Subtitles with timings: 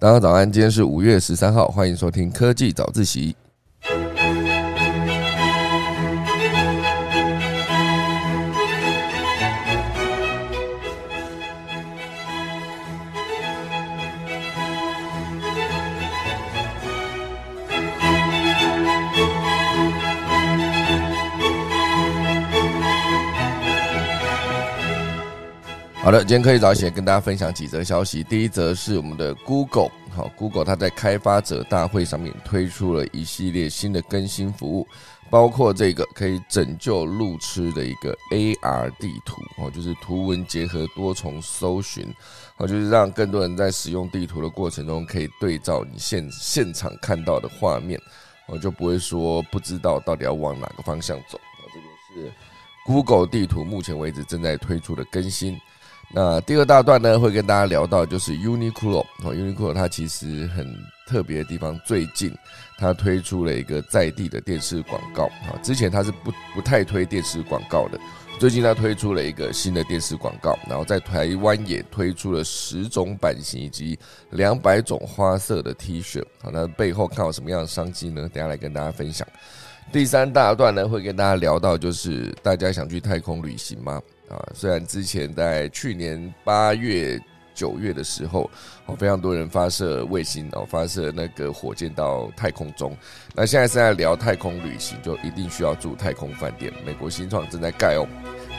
[0.00, 3.36] 大家早安，今天是五月十三号，欢迎收听科技早自习。
[26.10, 28.24] 好的，今天科技早起跟大家分享几则消息。
[28.24, 34.88] 第一则是我们的 Google，好，Google 它在开发者大会上面推出了一系列新的更新服务，
[35.30, 42.12] 包括这个可以拯救路痴的一个 AR 地图，哦，就是图文结合多重搜寻，
[42.56, 47.96] 哦，就是让更多人在使用地图的过程中可以对照你现现场看到的画面，
[48.48, 51.38] 哦，就不会说不知道到底要往哪个方向走。
[51.38, 52.32] 哦，这个是
[52.84, 55.56] Google 地图目前为止正在推出的更新。
[56.12, 60.66] 那第二大段呢，会跟大家聊到就是 Uniqlo 哦，Uniqlo 它其实很
[61.06, 62.34] 特别的地方，最近
[62.78, 68.00] 它推出了一个在地的电视广告啊，之前它是不不太推电视广告的，
[68.40, 73.96] 最近它推出了一个新的电视广告，然后在台湾也推出了十种版型以及
[74.30, 78.28] 两百种花色的 T 恤，好，那背后看有什么样的商机呢？
[78.34, 79.24] 等下来跟大家分享。
[79.92, 84.02] 第三大段呢，会跟大家聊到就是大家想去太空旅行吗？
[84.30, 87.20] 啊，虽然之前在去年八月、
[87.52, 88.50] 九月的时候，
[88.86, 92.96] 哦，非常多人发射卫星哦，发射那个火箭到太空中。
[93.34, 96.72] 那现在是在聊太空旅行，就一定需要住太空饭店。
[96.86, 98.06] 美国新创正在盖哦，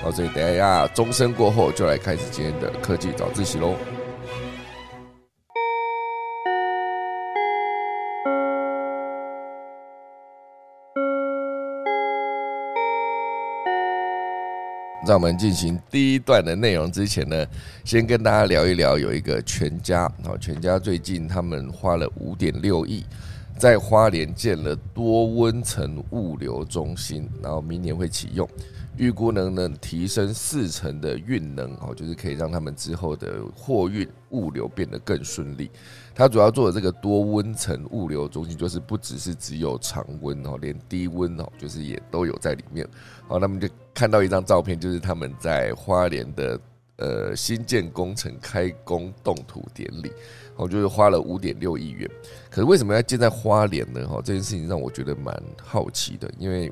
[0.03, 3.75] 哦，所以等一下钟声过后，就来开始今天的科技早自习喽。
[15.11, 17.45] 在我们进行第一段的内容之前呢，
[17.83, 23.03] 先跟大家聊一聊，有一个全家啊，全家最近他们花了五点六亿，
[23.59, 28.47] 在花莲建了多温层物流中心，然后明年会启用，
[28.95, 35.69] 预估能能提升四成的运能哦，就是可以让他们之后的货运物流变得更顺利。
[36.13, 42.87] 它主要做的这个多温层物流中心，就是不只是只有常温哦，连低温哦，就是也都有在里面。
[43.27, 46.59] 好，那么就看到一张照片，就是他们在花莲的
[46.97, 50.11] 呃新建工程开工动土典礼，
[50.57, 52.09] 哦，就是花了五点六亿元。
[52.49, 54.07] 可是为什么要建在花莲呢？
[54.07, 56.71] 哈，这件事情让我觉得蛮好奇的，因为。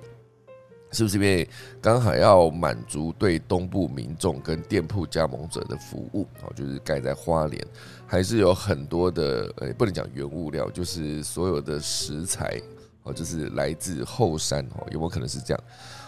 [0.92, 1.48] 是不是因为
[1.80, 6.28] 刚好要满足对东部民众跟店铺加盟者的服务？
[6.42, 7.64] 哦，就是盖在花莲，
[8.08, 12.60] 还是有很多的呃，不能讲原物料，就是所有的食材
[13.04, 15.64] 哦，就是来自后山哦，有没有可能是这样？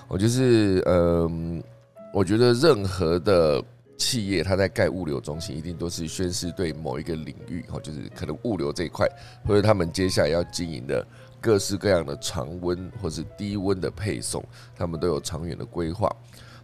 [0.08, 1.64] 我就是嗯，
[2.12, 3.64] 我觉得任何的
[3.98, 9.08] 企业，它在盖物流中心，一定都是宣示对某一个领域哦，就是可能物流这一块，
[9.46, 11.06] 或者他们接下来要经营的。
[11.42, 14.42] 各式各样的常温或是低温的配送，
[14.76, 16.08] 他们都有长远的规划。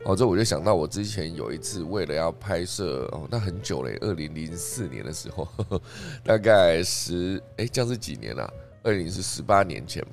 [0.05, 5.47] 哦，这我就想到我之前有一次为了要拍摄哦，那很久嘞，二零零四年的时候，
[6.23, 8.49] 大概十哎，这样是几年啊？
[8.83, 10.05] 二零是十八年前，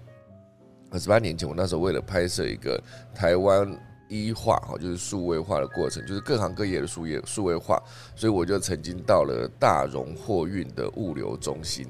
[0.95, 2.83] 十八年前我那时候为了拍摄一个
[3.15, 7.81] 台湾一化哈，就是数位化的过程，就是各行各业的数业数位化，
[8.17, 11.87] 所以我就曾经到了大荣货运的物流中心。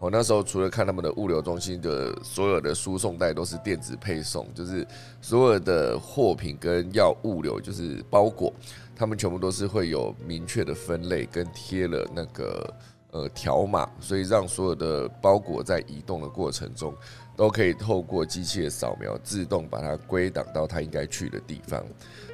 [0.00, 4.86] 我那时候除了看他们的物流中心的所有的输送带都是电子配送，就是
[5.20, 8.52] 所有的货品跟要物流就是包裹，
[8.94, 12.74] 他们全部都是会有明确的分类跟贴了那个
[13.10, 16.94] 呃条码，所以让所有的包裹在移动的过程中
[17.36, 21.84] 都可以透过机器的扫描自动把它归档到它应该去的地方。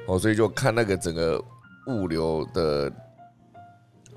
[0.05, 1.43] 哦，所以就看那个整个
[1.87, 2.91] 物流的。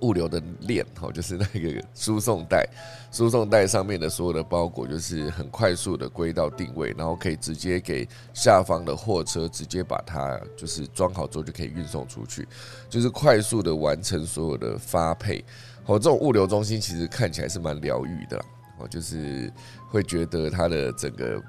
[0.01, 2.69] 物流的链，哈，就是那个输送带，
[3.11, 12.47] 输送带上面的所有的包裹，就是很快速的归到定位，然后可以直接给下方的货车直接把它就是装好之后就可以运送出去，
[12.89, 15.45] 就是快速的完成所有的发配。
[15.87, 18.39] 哦，这种物流中心其实看起来是蛮疗愈的，
[18.79, 19.53] 哦，就是
[19.89, 21.43] 会觉得它的整个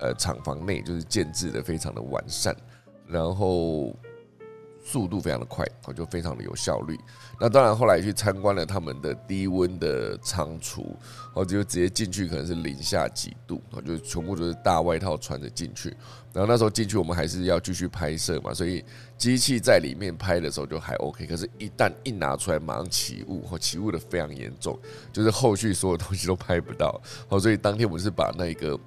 [0.00, 2.56] 呃厂房内就是建制的非常的完善，
[3.06, 3.94] 然后。
[4.84, 6.98] 速度非常的快，哦，就非常的有效率。
[7.44, 10.96] 那当然，后来去参观了他们的低温的仓储，
[11.34, 15.88] 哦，就直接进去，可能是零下几度，哦，就全部都是大外套穿着进去。
[16.32, 18.84] 然后那时候进去，我们还是要继续拍摄嘛，所以
[19.18, 21.26] 机器在里面拍的时候就还 OK。
[21.26, 24.78] 可是，一旦一拿出来，马上起雾，哦，起雾的非常严重，
[25.12, 27.02] 就是后续所有东西都拍不到。
[27.28, 28.78] 哦，所以当天我们是把那个。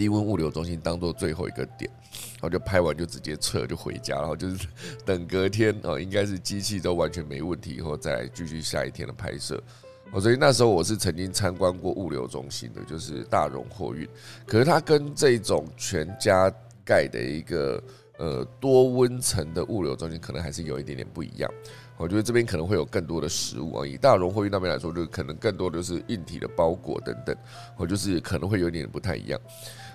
[0.00, 4.66] 低温物流中心当做最后一个点，然后就拍完就直接撤就回家，然后就是
[5.04, 9.62] 等隔天哦，应该是机器都完全没问题以后再继续下一天的拍摄。
[10.10, 14.08] 哦，所以那时候我是曾经参观过物流中心的，就是大荣货运。
[14.46, 16.50] 可是它跟这种全家
[16.82, 17.82] 盖的一个
[18.16, 21.52] 呃多温层的物流中心，可能还是有一点点不一样。
[21.98, 27.36] 我觉得这边可能会有更多的食物啊，以大荣货运那边来说，就可能更多的是硬体的包裹等等，
[27.76, 29.38] 我就是可能会有点不太一样。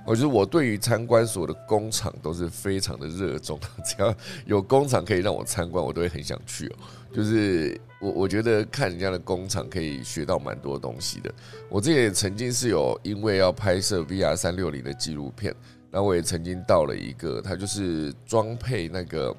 [0.06, 4.16] 我觉得我对于参观所有的工厂都是非常的热衷， 只要
[4.46, 6.76] 有工厂可以让我参观，我都会很想去哦。
[7.12, 11.34] 就是我我觉得看人家的工厂可以学到蛮多东西的。
[11.70, 15.56] 我这也曾经是有因为要拍摄 VR 三六零的纪录片，
[15.90, 19.36] 然后我也曾经到了一个，它就是装配那个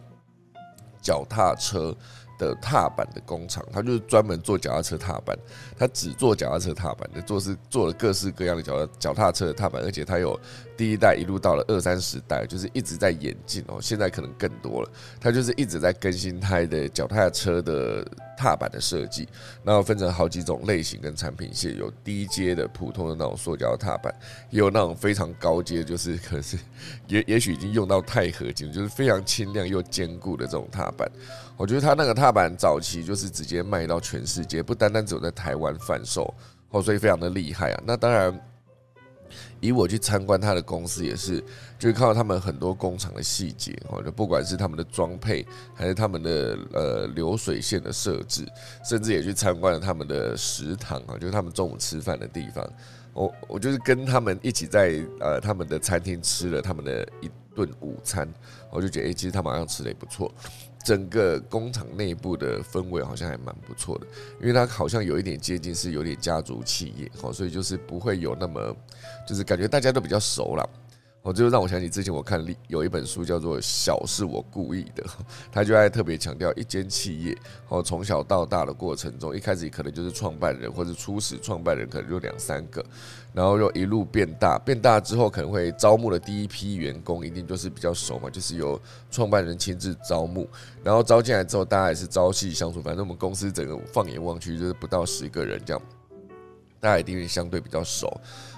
[1.01, 1.97] 脚踏车。
[2.38, 5.37] 的踏板的工厂，他就是专门做脚踏车踏板，
[5.79, 10.38] 他只做脚踏车踏板的，做是做了各式各样的脚脚踏车的踏板，而且他有
[10.77, 14.91] 第一代一路到了二三十代，就是一直在演进哦，现在可能更多了，
[15.21, 18.06] 他就是一直在更新他的脚踏车的。
[18.37, 19.29] 踏板的设计，
[19.65, 24.15] 然后分成好几种类型跟产品线，有低阶的普通的那种塑胶踏板，
[24.50, 26.59] 也有那种非常高阶，就是可是
[27.09, 31.11] 也也许已经用到钛合金，就是非常轻量又坚固的这种踏板。
[31.56, 36.35] 我觉得它那个踏板早期就是直接卖到全世界，不单单只有在台湾贩售，
[36.71, 37.82] 哦，所以非常的厉害啊。
[37.87, 38.39] 那当然。
[39.67, 41.41] 以我去参观他的公司，也是
[41.79, 48.47] 就是看到他们很多工厂的细节，或者不管是他们的装配，还是他们的呃流水线的设置，
[48.85, 52.65] 甚至也去参观了他们的食堂啊，就是他们中午吃饭的地方。
[53.13, 58.29] 我我就是跟他们一起在呃他们的餐厅吃了他们的一顿午餐，
[58.71, 60.31] 我就觉得哎，其实他们好像吃的也不错。
[60.87, 64.06] 整个工厂内部的氛围好像还蛮不错的，
[64.41, 68.73] 因为它好像有一点接近是有点家族企业，好，所以就是不会有那么，
[69.27, 70.65] 就是感觉大家都比较熟了。
[71.26, 75.02] 我就让我想起之前我看有一本书叫做《小是我故意的》，
[75.50, 77.37] 他就爱特别强调一间企业
[77.69, 82.81] 哦，从小到大的过程中，一开始可能就是创办人或者初始创办人可能就两三个，
[83.32, 88.81] 然后又一路变大，变大之后可能会招募的第一批员工一定就是比较熟嘛，就是由
[89.11, 90.49] 创办人亲自招募，
[90.84, 95.82] 然后招进来之后大家也是朝夕相处，反正我们公司整个放眼望去就是不到十个人这样，
[96.79, 98.17] 大家一定相对比较熟。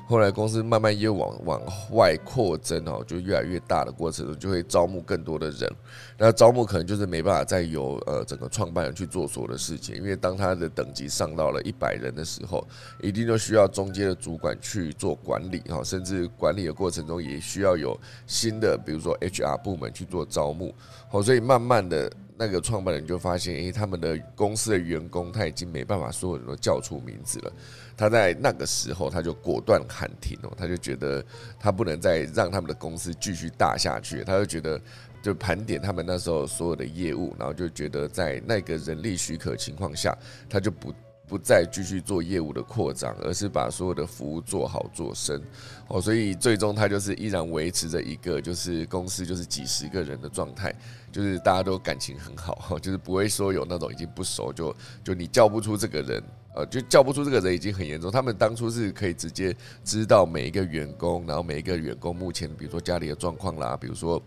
[0.08, 1.62] 后来公司慢慢业务往往
[1.92, 5.70] 外扩增哦，就越来越大的过程中，就会招募更多的人。
[6.16, 12.66] 那招募可能就是没办法再由呃整个创办人去做所有的事情，因为当他的等级上到了一百人的时候，
[13.02, 17.94] 一定就需要中间的主管去做管理哈，甚至管理的过程中也需要有
[18.26, 20.74] 新的，比如说 HR 部门去做招募。
[21.10, 27.52] 好，所以慢慢的那个创办人就发现，诶，他们的公司的员工他已经没办法所有人都叫出名字了。
[27.98, 31.22] 他在那个时候，他就果断喊停哦，他就觉得
[31.58, 34.80] 他不能再让他们的公司继续大下去，他就觉得
[35.20, 40.16] 就盘点他们那时候所有的业务，然后就觉得在那个人力许可情况下，
[40.48, 40.94] 他就不
[41.26, 45.42] 不再继续做业务的扩张，而是把所有的服务做好做深
[45.88, 50.72] 哦，所以最终他就是依然维持着一个就是公司就是几十个人的状态，
[51.10, 54.72] 就是大家都感情很好，就是不会说有那种已经不熟就
[55.02, 56.22] 就你叫不出这个人。
[56.58, 58.10] 呃，就叫不出这个人已经很严重。
[58.10, 64.20] 他们当初是可以直接知道每一个员工，然后每一个员工目前，比如说家里的状况啦，比如说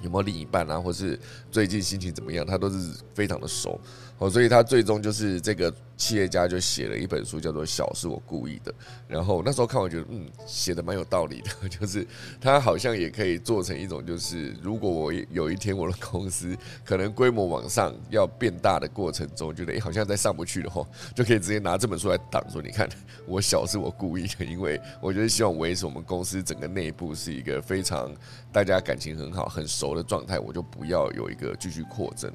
[0.00, 1.18] 有没有另一半啊，或是
[1.50, 3.80] 最近心情怎么样，他都是非常的熟。
[4.20, 8.70] 哦，所以他最终就是这个企业家就写了一本书，叫做《小是我故意的》。
[9.08, 12.06] 然后那时候看，我觉得嗯，写的蛮有道理的， 就是
[12.38, 16.54] 他好像也可以做成一种，就是如果我有一天我的公司
[16.84, 22.86] 可能规模往上要变大的过程中，觉得诶好像再上不去的话，就可以直接拿这本书来挡，说你看
[23.26, 28.14] 我小是我故意的，因为我觉得希望维持我们公司整个内部是一个非常
[28.52, 32.30] 大家感情很好、很熟的状态，我就不要有一个继续扩增。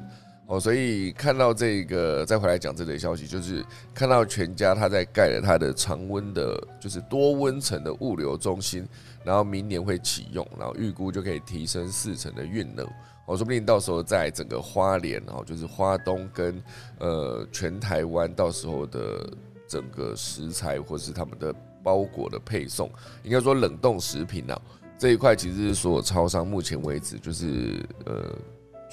[0.48, 8.88] 哦，所以看到这个，再回来讲这类消息，就是看到全家他在盖了他的常温的，就是多温层的物流中心，
[9.24, 12.86] 然后明年会启用，然后预估就可以提升四成的运能。
[13.26, 16.64] 哦，说不定到时候在整个花莲，哦，就是花东跟
[17.00, 19.28] 呃全台湾，到时候的
[19.68, 22.88] 整个食材或是他们的包裹的配送，
[23.24, 24.62] 应该说冷冻食品啊
[24.96, 28.32] 这一块，其实是所有超商目前为止就是呃。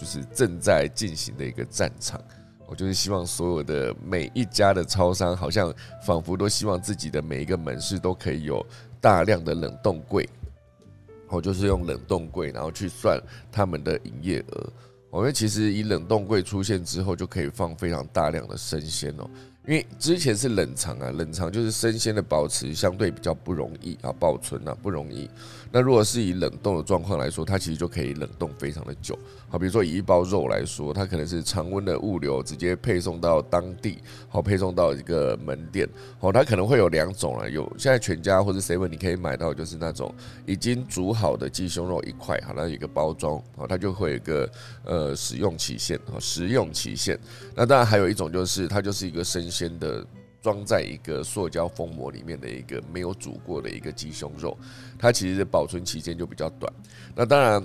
[0.03, 2.21] 就是正在进行的一个战场，
[2.67, 5.73] 我就是希望所有的每一家的超商，好像
[6.05, 8.67] 仿佛都希望自己的每一个门市都可以有
[9.01, 10.29] 大量的冷冻柜，
[11.29, 13.17] 我就是用冷冻柜，然后去算
[13.53, 14.73] 他们的营业额。
[15.09, 19.31] 我们其实以冷冻柜出现之后，就可以放非常大量的生鲜哦。
[19.65, 25.31] 因为之前是冷藏啊，冷藏就是生鲜的保持相对比较不容易啊，保存啊不容易。
[25.71, 29.17] 那如果是以冷冻的状况来说，它其实就可以冷冻非常的久。
[29.53, 33.99] 好，比如说以一包肉来说，它可能是常温的物流直接配送到当地，
[34.31, 35.87] 好配送到一个门店。
[36.19, 40.11] 好，它可能会有两种啊，有现在全家或者 seven 你可以买到就是那种
[40.47, 44.51] 已经煮好的鸡胸肉一块，好，那一个包装，好，它就会有一个
[44.85, 47.19] 呃使用期限，好，食用期限。
[47.55, 49.43] 那当然还有一种就是它就是一个生。
[49.53, 50.03] 鲜的
[50.41, 54.57] 装在一个塑胶封膜里面的一个没有煮过的一个鸡胸肉，
[54.99, 56.73] 它其实保存期间就比较短。
[57.15, 57.63] 那当然，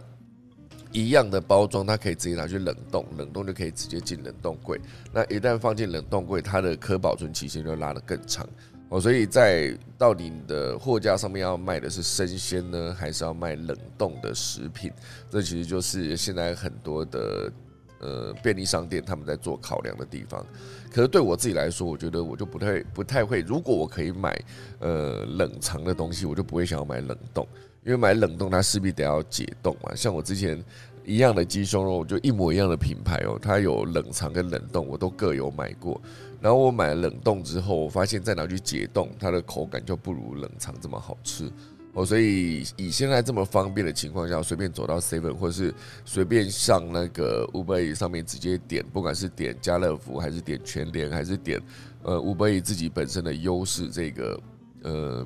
[0.97, 4.79] 一样的包装，它可以直接拿去冷冻，冷冻就可以直接进冷冻柜。
[5.13, 8.47] 那一旦放进冷冻柜，它的可保存期限就拉得更长
[8.89, 8.99] 哦。
[8.99, 14.91] 所以在到底你的货架上面要卖的是生鲜呢，还是要卖冷冻的食品？
[15.29, 17.51] 这其实就是现在很多的。
[17.99, 20.45] 呃，便利商店他们在做考量的地方，
[20.91, 23.41] 可是对我自己来说，我觉得我就不太不太会。
[23.41, 24.39] 如果我可以买
[24.77, 27.47] 呃冷藏的东西，我就不会想要买冷冻，
[27.83, 29.95] 因为买冷冻它势必得要解冻嘛。
[29.95, 30.63] 像我之前
[31.07, 35.99] 一样的鸡胸肉，就一模一样的品牌哦，它有冷藏跟冷冻，我都各有买过。
[36.41, 41.49] 然后我买了冷冻之后，我发现再拿去解冻，它的口感就不如冷藏这么好吃。
[41.93, 45.73] 哦，所以以现在这么方便的情况下，随便走到 Seven 或是
[46.03, 51.59] 随便上那个 Uber 上面直接点，不管是点家乐福还是点全联，还是点
[52.03, 54.39] 呃 Uber 自己本身的优势，这个
[54.83, 55.25] 呃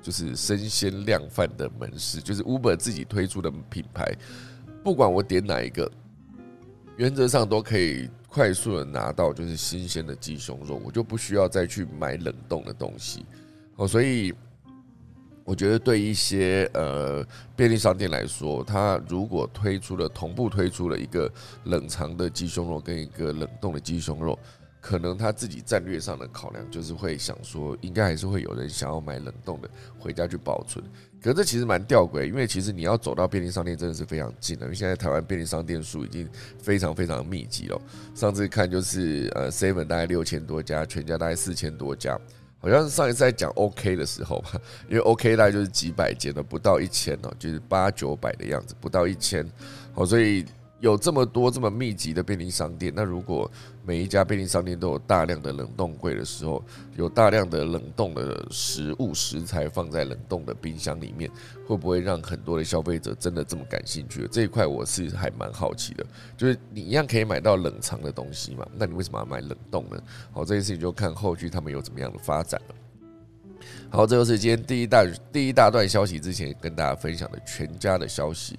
[0.00, 4.10] 就是生鲜量贩的门市，就是 Uber 自己推出的品牌，
[4.82, 5.90] 不管我点哪一个，
[6.96, 13.24] 原则上都可以快速的拿到就是新鲜的鸡胸肉，我就不需要再去买冷冻的东西。
[13.76, 14.32] 哦，所以。
[15.42, 21.32] 我觉得对一些呃便利商店来说，它如果推出了同步推出了一个
[21.64, 24.38] 冷藏的鸡胸肉跟一个冷冻的鸡胸肉，
[24.80, 29.68] 可能他自己战略上的考量就是会想说，应该还是会有人想要买冷冻的
[29.98, 30.84] 回家去保存。
[31.22, 36.26] 可是这其实蛮吊诡，因为其实你要走到便利商店真的是非常近的，因为现在台湾便利商店数已经
[36.58, 37.78] 非常非常密集了。
[38.14, 42.18] 上次看就是呃 seven 大概六千多家，全家大概四千多家。
[42.58, 44.52] 好像是上一次在讲 OK 的时候吧，
[44.88, 49.46] 因为 OK 大概就是几百间的，不到一千哦，就是八九百的样子，不到一千。
[49.92, 50.46] 好，所以。
[50.80, 53.50] 有这么多这么密集的便利商店，那如果
[53.90, 61.28] 每一家便利商店都有大量的冷冻柜的时候，有大量的冷冻的食物食材放在冷冻的冰箱里面，
[61.66, 64.28] 会不会让很多的消费者真的这么感兴趣？
[64.30, 66.06] 这一块我是还蛮好奇的。
[66.36, 68.64] 就是你一样可以买到冷藏的东西嘛？
[68.76, 70.00] 那你为什么要买冷冻呢？
[70.30, 72.74] 好，这件事情就看后续他们有怎么样的发展了。
[73.90, 78.56] 好，这就是今天第一大第一大段消息之前跟大家分享的全家的消息。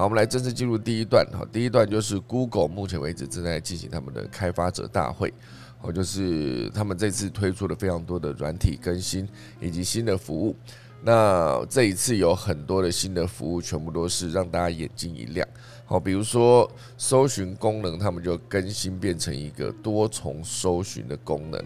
[0.00, 1.26] 好，我们来正式进入第一段。
[1.30, 5.30] 好，第一段就是 Google 目前为止正在进行他们的开发者大会。
[5.78, 9.28] 好，就是他们这次推出了非常多的软体更新
[9.60, 10.56] 以及新的服务。
[11.02, 15.46] 那这一次有很多的新的服务，全部都是让大家眼睛一亮。
[15.84, 16.66] 好，比如说
[16.96, 21.62] 搜寻功能，他们就更新变成一个多重搜寻的功能。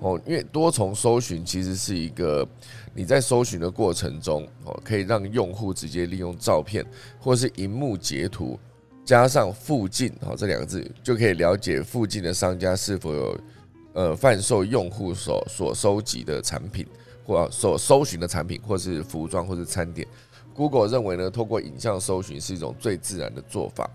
[0.00, 2.46] 哦，因为多重搜寻其实是一个
[2.96, 6.82] 你在搜寻的过程中，哦，可以让用户直接利用照片
[7.20, 8.58] 或是荧幕截图，
[9.04, 13.40] 加上附近，哦这两个字就可以了解附近的商家是否有
[13.92, 16.86] 呃贩售用户所所收集的产品
[17.22, 20.08] 或所搜寻的产品，或是服装或是餐点。
[20.54, 23.90] Google 认为呢，通过影像搜寻是一种最自然的做法，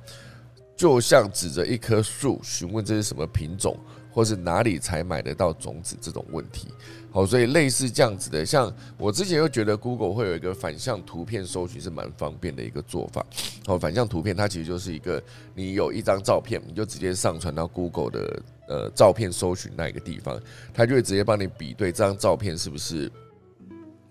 [0.77, 3.75] 就像指着一棵树询问这是什么品种。
[4.13, 6.67] 或是哪里才买得到种子这种问题，
[7.13, 13.25] 好，所以类似这样子的，像我之前又觉得 Google 会有一个反向图片搜寻是蛮方便的一个做法，
[13.65, 15.21] 好，反向图片它其实就是一个
[15.53, 20.39] 你有一张照片，你就直接上传到 Google 的呃照片搜寻那一个地方，
[20.73, 23.11] 它就会直接帮你比对这张照片是不是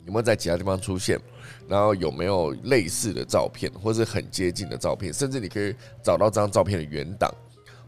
[0.05, 1.19] 有没有在其他地方出现，
[1.67, 7.35] 然后有没有类似的照片或是很接近的照片，甚至你可以找到这张照片的原档。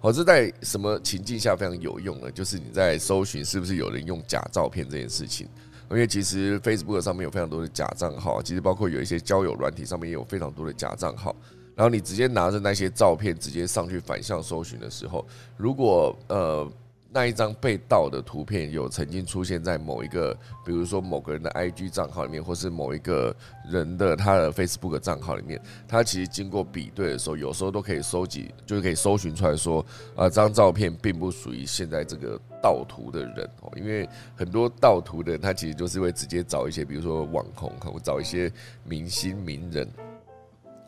[0.02, 2.28] 好，这在什么情境下非常有用呢？
[2.32, 5.47] 就是你在搜寻是不是有人用假照片这件事情，
[5.88, 11.32] 因为其实 Facebook 上面有非常多的假账号，其实包括有一些交友软体上面也有非常多的假账号。
[11.76, 15.25] 然后你直接拿着那些照片直接上去反向搜寻的时候，
[15.56, 16.68] 如果呃。
[17.14, 23.37] 那一张被盗的图片有曾经出现在某一个，比如说某个人的 IG 账号里面，或是某一个
[23.71, 29.85] 人的他的 Facebook 账号里面，他其实经过比对的时候，有时候都可以收集，就是可以搜寻出来说，
[30.16, 38.50] 啊，这张照片并不属于现在这个盗图的人哦，因为很多盗图的人他其实就是会直接找一些，比如说网红，或找一些
[38.85, 39.87] 明星名人。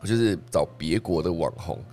[0.03, 1.83] 就是找别国的网红。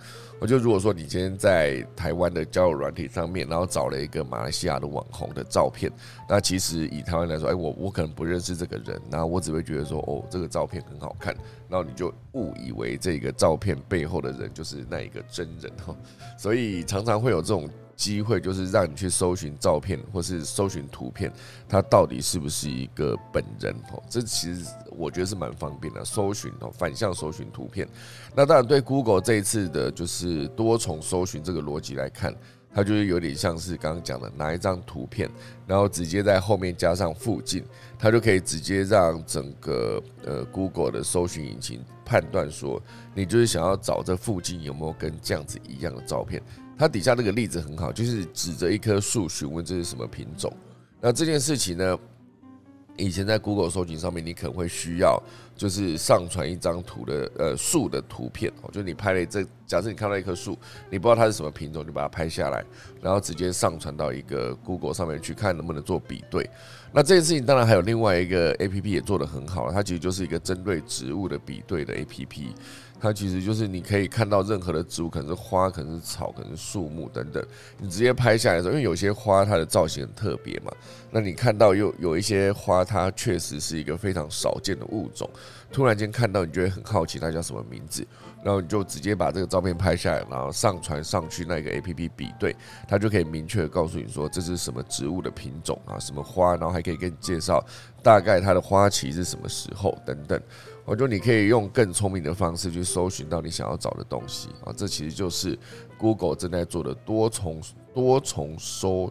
[0.42, 5.88] 我就如果说你今天在台湾的交友软体上面，然后找了一个马来西亚的网红的照片，
[6.28, 11.32] 那其实以台湾来说，哎，我我可能不认识这个人，然后我只会觉得说，哦，这个照片很好看，
[11.68, 15.94] 然后你就误以为这个照片背后的人就是那一个真人哈，
[16.37, 17.70] 所以常常会有这种。
[17.96, 21.32] 机会就是让你去搜寻照片，或是搜寻图片，
[21.68, 24.02] 它到底是不是一个本人哦？
[24.08, 27.88] 这其实我觉得是蛮方便的，搜寻哦，反向搜寻图片。
[28.34, 32.34] 那当然，对 Google 这一次的就是多重搜寻这个逻辑来看，
[32.75, 35.30] 它就是有点像是刚刚讲的，拿一张图片，
[35.66, 37.64] 然后直接在后面加上附近，
[37.99, 42.82] 它就可以直接让整个呃 Google 的搜寻引擎判断说，
[43.14, 46.42] 你就是想要找这附近有没有跟这样子一样的照片。
[46.76, 50.52] 它底下那个例子很好，就是指着一棵树询问这是什么品种。
[51.00, 51.98] 那这件事情呢，
[52.96, 55.22] 以前在 Google 搜寻上面，你可能会需要
[55.56, 60.58] 就是上传一张图的呃树的图片哦，就你拍了这，假设你看到一棵树，
[60.90, 62.64] 你不知道它是什么品种，就把它拍下来，
[63.00, 66.48] 然后直接上传到一个 Google 上面去看能不能做比对。
[66.94, 72.54] 那这件事情当然还有另外一个 A P P 也做得很好，它其实就是一个针对植物的比对的 A P P。
[73.00, 77.44] 它其实就是你可以看到任何的植物，可能是花，可能是草，可能是树木等等。
[77.78, 80.70] 你直接拍下来的时候，因为有些花它的造型很特别嘛，
[81.11, 85.28] 那你看到有有一些花，它确实是一个非常少见的物种。
[85.72, 88.06] 突然间看到，你就会很好奇它叫什么名字，
[88.44, 92.54] 然后你就直接把这个照片拍下来，然后上传上去那个 A P P 比对，
[92.86, 97.64] 它就可以明确告诉你说这是什么植物的品种啊，什么花，然后还可以给你介绍
[98.02, 100.40] 大概它的花期是什么时候等等。
[100.84, 105.58] 我觉得你可以用更聪明的方式去搜寻到你想要找的东西啊，这其实就是
[105.96, 107.62] Google 正在做的多重
[107.94, 109.10] 多重搜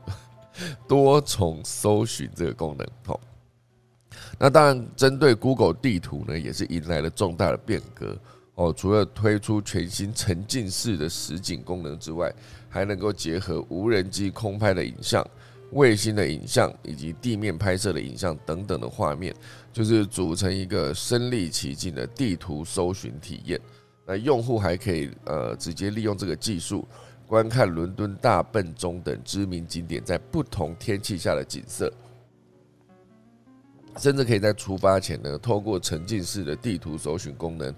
[0.88, 2.86] 多重搜寻这个功能。
[3.06, 3.20] 好，
[4.40, 8.18] 那当然针对 Google 地图呢，也是迎来了重大的变革
[8.56, 8.74] 哦。
[8.76, 12.34] 除了推出全新沉浸式的实景功能之外，
[12.70, 15.26] 还能够结合无人机空拍的影像。
[15.72, 19.34] 卫星的影像以及地面拍摄的影像等等的画面，
[19.72, 23.58] 就是组成一个身临其境的地图搜寻体验。
[24.06, 26.86] 那用户还可以呃直接利用这个技术，
[27.26, 31.90] 观看伦敦大笨钟等知名景点在不同天气下的景色，
[33.98, 37.74] 甚至可以在出发前呢，透过沉浸式的地图搜寻功能，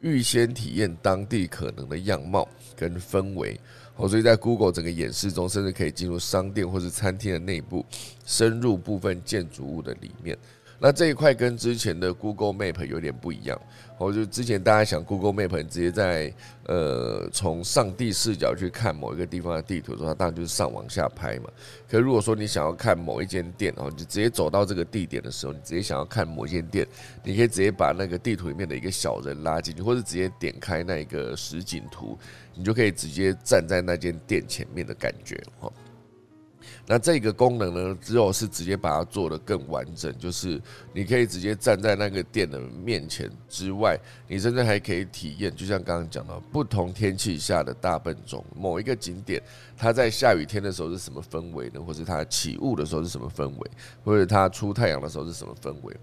[0.00, 3.58] 预先体验当地可能的样貌跟氛围。
[3.96, 7.84] 哦，所以在 Google 整个演示中，甚至可以进入商店或是餐厅的内部，
[8.24, 10.38] 深入部分建筑物的里面。
[10.78, 13.60] 那这一块跟之前的 Google Map 有点不一样。
[13.98, 16.32] 哦，就之前大家想 Google Map 直接在
[16.66, 21.50] 呃从上帝视角去看某一个地方的地图的话，当然就是上往下拍嘛。
[21.90, 26.86] 可如果说你想要看某一间店，哦，你就直接走到这个地点的时候，你直接想要看某一间店，
[27.24, 32.16] 你可以直接把那个地图里面的一个小人拉进去，或者直接点开那一个实景图，
[32.54, 35.68] 你就可以直接站在那间店前面的感觉，哈。
[36.90, 40.58] 那这个功能呢，之后是直接把它做得更完整，就是
[40.94, 43.94] 你可以直接站在那个店的面前之外，
[44.26, 49.42] 你甚至还可以体验，就像刚刚讲到，不同天气下的大笨钟，某一个景点，
[49.78, 51.80] 它在下雨天的时候是什么氛围呢？
[51.80, 53.70] 或是它起雾的时候是什么氛围？
[54.04, 55.96] 或者它出太阳的时候是什么氛围？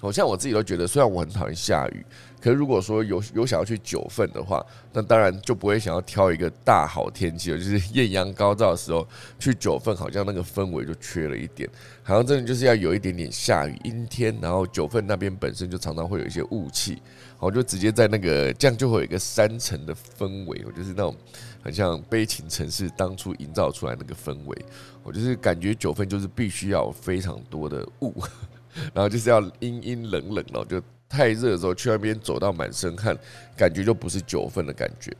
[0.00, 2.06] 好像我自己都觉得，虽然我很讨厌下雨。
[2.38, 9.04] 可是如果说有有想要去九份的话，那当然就不会想要挑一个大好天气了，就是艳阳高照的时候
[9.38, 11.68] 去九份，好像那个氛围就缺了一点，
[12.04, 17.02] 好像真的就是要有一点点下雨阴天，然后九份那边本身就常常会有一些雾气，
[17.38, 21.14] 我就直接在那个这样就会有一个三层的氛围，我就是那种
[21.62, 24.64] 很像悲情城市当初营造出来那个氛围，
[25.02, 28.14] 我就是感觉九份就是必须要非常多的雾，
[28.94, 30.82] 然后就是要阴阴冷冷了，就。
[31.08, 33.16] 太热的时候去那边走到满身汗，
[33.56, 35.16] 感觉就不是九份的感觉。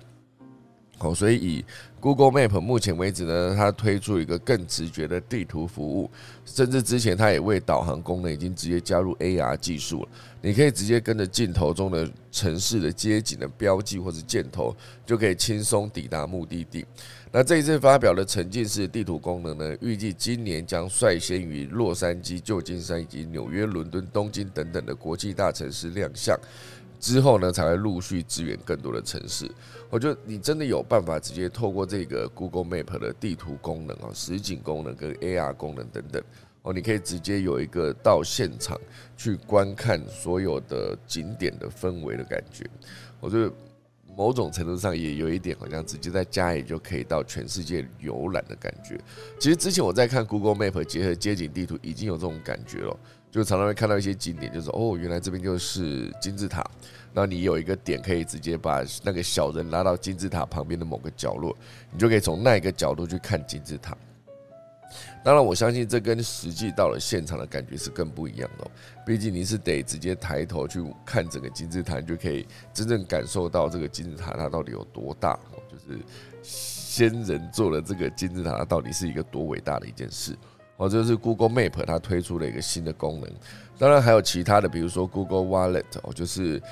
[0.99, 1.65] 好，所以以
[2.01, 6.11] Google Map 目前为止呢，它推出一个更直觉的地图服务，
[6.45, 10.09] 甚至之前它也为导航功能已经直接加入 AR 技术了。
[10.41, 16.87] 你可以直接跟着镜头中的城市的街景的标记或者箭头，就可以轻松抵达目的地。
[17.33, 26.39] 那这一次发表的沉浸式地图功能呢，预计今年将率先于洛杉矶、旧金山以及纽约、伦敦、东京等等的国际大城市亮相，
[26.99, 29.51] 之后呢，才会陆续支援更多的城市。
[29.91, 36.23] 我觉得你真的有办法直接透过这个 Google Map 的地图功能啊、实景功能跟 AR 功能等等
[36.63, 38.81] 哦，你可以直接有一个到现场
[39.17, 42.69] 去观看所有的景点的氛围的感觉。
[43.21, 43.53] 我觉得。
[44.17, 48.99] 某种程度上也有一点，好像直接在家里就可以到全世界游览的感觉。
[49.39, 52.99] 其实之前我在看 Google Map 结合街景地图，已经有这种感觉了。
[53.37, 56.65] 就常常会看到一些景点，就是哦，原来这边就是金字塔。
[57.13, 61.55] 那你有一个点可以直接把那个小人拉到金字塔旁边的某个角落，
[61.93, 63.95] 你就可以从那一个角度去看金字塔。
[65.23, 68.71] 当然，我相信这跟实际到了现场的感觉是更不一样的。
[69.05, 75.39] 毕竟你是得直接抬头去看整个金字塔，你就可以真正感受到这个金字塔它到底有多大。
[75.71, 76.01] 就是
[76.43, 80.35] 先人做了这个金字塔，它到底是一个多伟大的一件事。
[80.77, 83.31] 哦，这是 Google Map 它推出了一个新的功能。
[83.79, 86.63] 当然还有其他的，比如说 Google Wallet 哦，就是。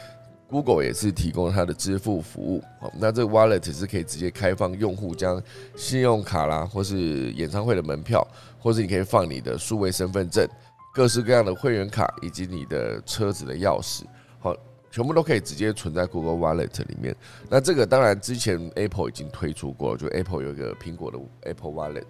[0.47, 5.43] Google 也是提供它的支付服务，哦，那这个 Wallet 是可以直接开放用户将
[5.75, 8.25] 信用卡啦，或是演唱会的门票，
[8.61, 10.47] 或是你可以放你的数位身份证、
[10.95, 14.03] 各式各样的会员卡以及你的车子的钥匙，
[14.39, 14.55] 好。
[14.95, 17.13] 全部都可以直接存在 Google Wallet 里面。
[17.51, 22.05] 那这个当然之前 Apple 已经推出过，就 Apple 有一个苹果的 Apple Wallet，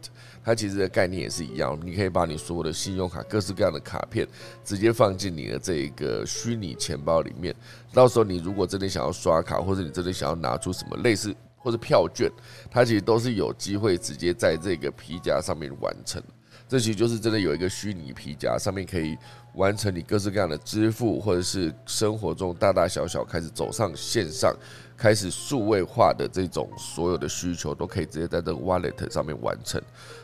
[0.45, 4.29] 它其实的概念也是一样，你可以把你所有的信用卡、各式各样的卡片
[4.63, 7.57] 直接放进你的这一个虚拟钱包里面。
[7.91, 12.31] 到时候你如果真的想要刷卡，或者你真的想要拿出什么类似或者票券，
[12.71, 16.23] 它其实都是有机会直接在这个皮夹上面完成。
[16.69, 19.17] 这其实就是真的有一个虚拟皮夹，上面可以
[19.55, 24.55] 完成你各式各样的支付，或者是生活中大大小小开始走上线上，
[24.97, 29.81] 开始数位化的这种所有的需求，都可以直接在这个 Wallet 上面完成。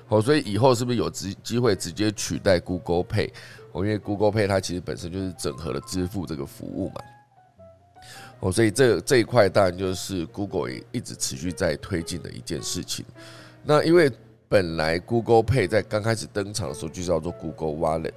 [0.08, 3.30] 好，所以以后是不是有机机会直接取代 Google Pay？
[3.72, 6.96] 哦，因为 Google Pay 它其实本身就是整合了支付这个服务嘛。
[8.40, 13.04] 哦，所以这这一块当然就是 Google 一直持续在推进的一件事情。
[13.62, 14.10] 那因为
[14.50, 18.10] 本来 Google Pay 在刚开始登场的时候就叫做 Google Wallet，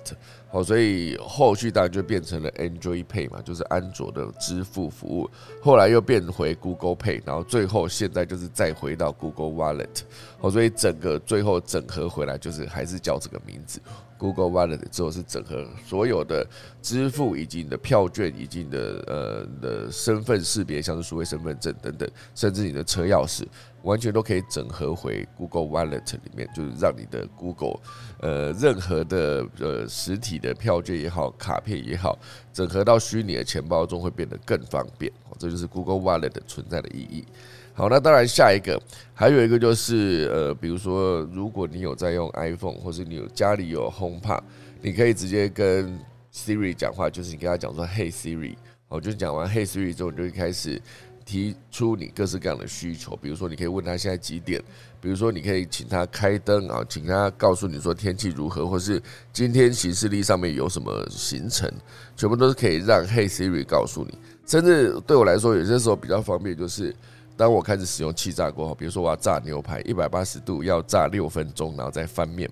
[0.54, 5.28] 好，所以后续当然就变成了 Android Pay 嘛，就是安卓的支付服务。
[5.60, 10.02] 后来又变回 Google Pay，然后最后现在就是再回到 Google Wallet，
[10.38, 13.82] 好，所以整个最后整合回来就是还是叫这个名字
[14.20, 14.88] Google Wallet。
[14.92, 16.48] 之后是整合所有的
[16.84, 23.44] 支付以及你的票券以及你的呃的身份识别，像是数位身份证等等，甚至你的车钥匙。
[23.82, 27.82] 完全都可以整合回 Google Wallet 里面，就是让你的 Google，
[28.22, 32.18] 呃，任何的呃实体的票券也好，卡片也好，
[32.54, 35.12] 整合到虚拟的钱包中会变得更方便。
[35.40, 37.26] 这就是 Google Wallet 存在的意义。
[37.74, 38.80] 好，那当然下一个
[39.16, 44.42] 还有一个就是呃，比如说如果你有在用 iPhone，或是你有家里有 HomePod，
[44.82, 46.00] 你可以直接跟
[46.32, 48.56] Siri 讲话，就是你跟他讲说 Hey Siri，
[48.88, 50.80] 好，就讲完 Hey Siri 之后，你就会开始。
[51.26, 54.62] 提出你各式各样的需求，比如说你可以问他现在几点，
[55.04, 61.70] 比如说你可以请他开灯啊，请他告诉你说天气如何，或是今天行事历上面有什么行程，
[62.16, 64.18] 全部都是可以让 Hey Siri 告诉你。
[64.48, 66.96] 甚至对我来说，有些时候比较方便，就是
[67.36, 72.50] 当我开始使用气炸锅后，比如说我要炸牛排，一百八十度要炸六分钟，然后再翻面。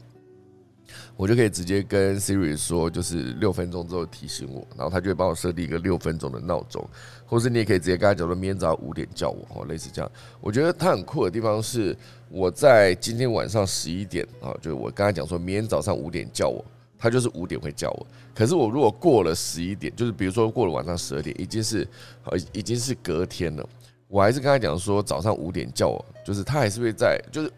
[1.16, 6.84] 我就可以直接跟 Siri 说，就是六分钟之后提醒我，然后他就会帮我设定一个六分钟的闹钟，
[7.28, 10.12] 或是你也可以直接跟他讲说，明天早上五点叫我，哦，类似这样。
[10.40, 11.96] 我觉得他很酷的地方是，
[12.30, 16.66] 我在今天晚上十一点啊，就是我刚才讲说明天早上五点叫我，
[16.98, 18.08] 他就是五点会叫我。
[18.34, 21.88] 可是我如果过了十一点，就是比如说过了晚上十二点，已经是
[22.24, 23.70] 呃已经是隔天了，
[24.08, 27.52] 我还是跟他讲说早上五点叫我，就是他还是会在，就是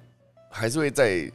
[0.49, 1.31] 还是会在。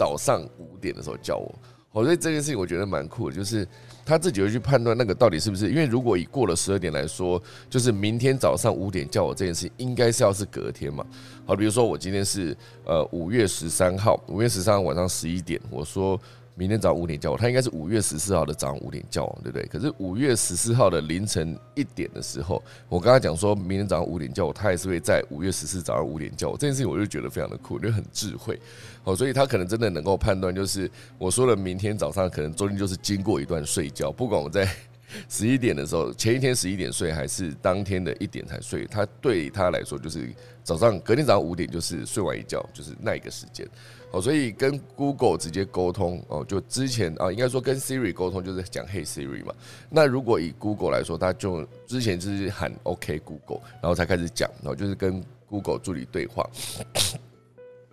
[0.00, 1.54] 早上五点的时候叫我，
[1.92, 3.68] 我所以这件事情我觉得蛮酷的，就是
[4.02, 11.04] 他自己会去判断那个到底是不是，因为如果以过了十二点来说，就是明天早上五点叫我这件事情，应该是要是隔天嘛。
[11.44, 16.18] 好，比如说我今天是呃五月十三号，五月十三号晚上十一点，我说。
[16.60, 19.66] 明天早上五点叫我，他应该是五月十四号的早上五点叫我，对不对？
[19.68, 26.58] 可是五月十四号的凌晨一点的时候，我跟他讲说明天早上五点叫我，他也是会在五月十四早上五点叫我。
[26.58, 28.60] 这件事情我就觉得非常的酷，就很智慧。
[29.04, 34.68] 哦，所以他可能真的能够判断，就是我说了明天早上可能中间就是经过一段睡觉，不管我在
[35.30, 40.28] 十一点的时候，前一天十一点睡，还是当天的一点才睡，他对他来说就是
[40.62, 43.66] 早上隔天早上五点就是睡完一觉，就是那一个时间。
[44.12, 49.54] 哦，所以跟 Google 直接沟通哦，就之前啊，应该说跟 Siri 沟通就是讲 Hey Siri 嘛。
[49.88, 56.44] 那如果以 Google 来说，他就之前就是喊 OK Google，然后才开始讲，然后就是跟 Google 助理对话。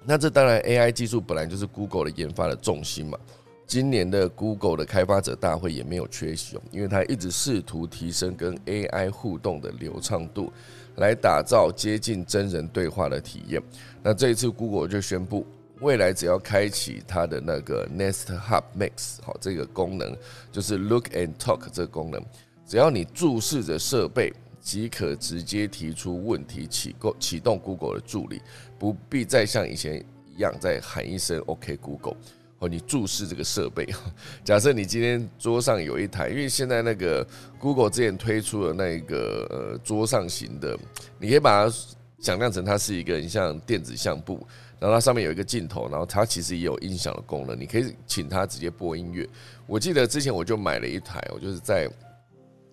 [0.04, 3.20] 那这当然 AI 技术本来就是 Google 的研发的重心嘛。
[3.68, 10.52] 今年的 Google 的开发者大会也没有缺席，因为它一直试图提升跟 AI 互动的流畅度，
[10.96, 13.62] 来打造接近真人对话的体验。
[14.02, 15.46] 那这一次 Google 就宣布。
[15.80, 20.16] 未来只要开启它的那个 Nest Hub Max 好这个功能，
[20.52, 22.24] 就是 Look and Talk 这个功能，
[22.66, 28.42] 只要你注视着设备，即可直接提出问题，启构启动 Google 的助理，
[28.80, 30.04] 不必再像以前
[30.36, 32.18] 一样再喊一声 OK Google。
[32.60, 33.88] 哦，你注视这个设备。
[34.44, 37.24] 假设你今天桌上有一台，因为现在那个
[37.60, 40.76] Google 之前推出的那个呃桌上型的，
[41.20, 41.76] 你可以把它
[42.20, 44.44] 想象成它是一个很像电子相簿，
[44.80, 49.28] 然后它上面有一个镜头，然后它其实也有音响的功能，你可以请它直接播音乐。
[49.66, 51.90] 我记得之前我就买了一台，我就是在。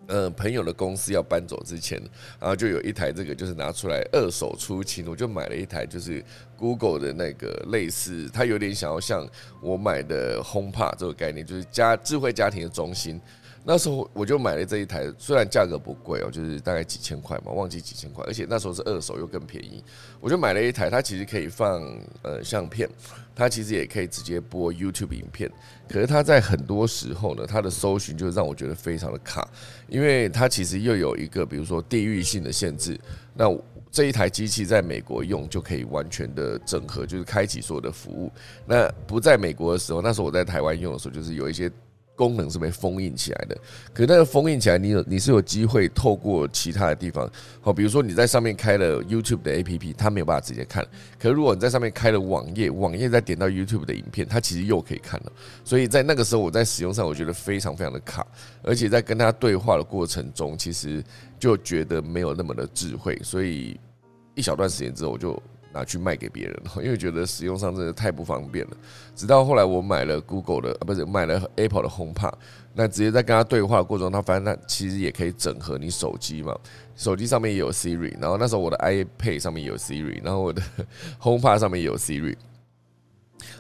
[0.06, 1.98] 呃，朋友的公司要搬走之前，
[2.38, 6.22] 然后就有一台这个，就是拿出来二手出清，我就买了一台，就是
[6.58, 9.26] Google 的那个类似，它有点想要像
[9.62, 13.18] 我买的 HomePod 这个概念，就是家智慧家庭的中心。
[13.66, 19.83] 那时候我就买了这一台，虽然价格不贵哦，就是大概几千块嘛，忘记几千块，而且那时候是二手又更便宜，
[20.20, 20.90] 我就买了一台。
[20.90, 21.81] 它其实可以放
[22.20, 22.87] 呃相片，
[23.35, 25.50] 它其实也可以直接播 YouTube 影片。
[25.88, 29.48] 可是它在很多时候呢，它的搜寻就让我觉得非常的卡，
[29.88, 33.00] 因为它其实又有一个比如说地域性的限制。
[33.33, 33.46] 那
[33.90, 38.31] 这一台机器在美国用就可以完全的整合，就是开启所有的服务。
[38.66, 41.70] 那不在美国的时候，那时候我在台湾用的时候，就是有一些。
[42.16, 43.57] 功能是被封印起来的，
[43.92, 47.29] 可那个封印起来，你有你是有机会透过其他的地方，
[47.61, 50.87] 好，比如说你在上面开了 YouTube 的 APP，它没有办法直接看。
[51.18, 55.33] 可如果你在上面开了网页，网页再点到 YouTube 的影片，它其实又可以看了。
[55.64, 58.27] 所以在那个时候，我在使用上我觉得非常非常的卡，
[58.62, 61.03] 而且在跟他对话的过程中，其实
[61.38, 63.18] 就觉得没有那么的智慧。
[63.24, 63.79] 所以
[64.35, 65.42] 一小段时间之后，我就。
[65.74, 68.76] 拿去卖给别人， 因为觉得使用上真的太不方便了。
[69.14, 72.32] 直到后来我买了 Google 的，啊不是买了 Apple 的 HomePod，
[72.72, 76.56] 那直接在跟他对话的过程中，他发现他其实也可以整合你手机嘛，
[76.96, 80.62] 手机上面也有 Siri，然后那时候我的 iPad 上面也有 Siri，然后我的
[81.20, 82.37] HomePod 上面也有 Siri，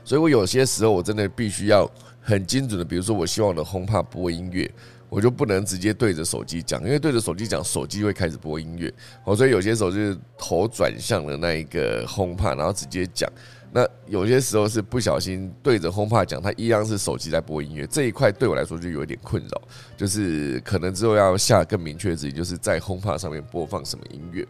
[0.04, 4.70] 所以我有些时候我真的必须要很精准的，比如说我希望我的 HomePod 播音乐。
[5.14, 8.92] 我就不能直接对着手机讲，因为对着手机讲，手机会开始播音乐。
[9.22, 13.30] 哦，所以有些时候就是头转向了那一个轰趴然后直接讲。
[13.72, 17.86] 那有些时候是不小心对着轰趴讲，它一样是手机在播音乐。
[17.86, 19.62] 这一块对我来说就有一点困扰，
[19.96, 24.44] 就是可能之后要下更明确的指引，就是在轰趴上面播放什么音乐。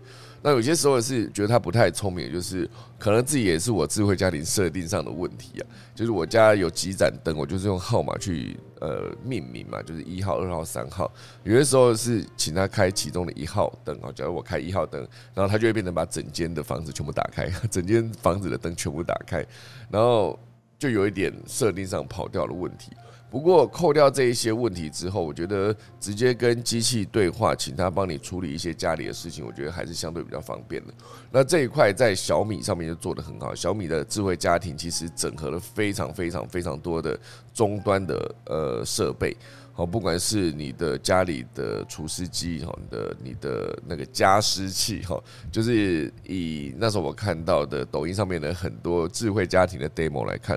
[0.46, 5.64] 那有些时候是觉得他不太聪明，就是可能自己也是我智慧家庭设定上的问题啊。
[5.94, 11.10] 就是我家有几盏灯，我就是用号码去呃命名嘛，就是一号、二号、三号。
[11.44, 15.00] 有些时候是请他开其中的一号灯啊，假如我开一号灯，
[15.32, 19.42] 然后他就会变成把整间的房子全部打开， 整间房子的灯全部打开，
[19.90, 20.38] 然后
[20.78, 22.92] 就有一点设定上跑掉的问题。
[23.34, 30.94] 不过扣掉这一些问题之后，我觉得直接跟机器对话，请他帮你处理一些家里的事情，我觉得还是相对比较方便的。
[31.32, 33.52] 那这一块在小米上面就做得很好。
[33.52, 37.18] 小米的智慧家庭其实整合了非常非常非常多的
[37.52, 39.36] 终端的呃设备，
[39.72, 45.20] 好，不管是你的家里的除湿机，哈，你的你的那个加湿器，哈，
[45.50, 50.56] 就是以那时候我看到的抖音上面的很多智慧家庭的 demo 来看。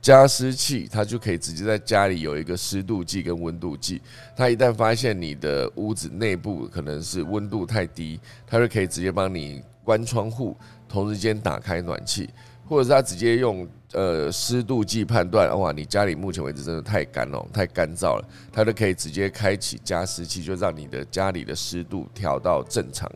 [0.00, 4.00] 加湿器，它就可以直接在家里有一个湿度计跟温度计。
[4.36, 10.56] 它一旦发现你的屋子内部可能是温度太低，它就可以直接帮你关窗户，
[10.88, 12.30] 同时间打开暖气，
[12.68, 23.10] 或者是它直接用呃湿度计判断，哇，你家里目前为止真的太干了，太干燥了，它就可以直接开启加湿器，就让你的家里的湿度调到正常。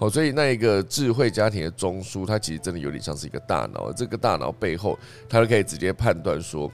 [0.00, 3.92] 哦，所以那一个智慧家庭的中枢，它其实真的有点像是一个大脑。
[3.92, 6.72] 这个大脑背后，它就可以直接判断说，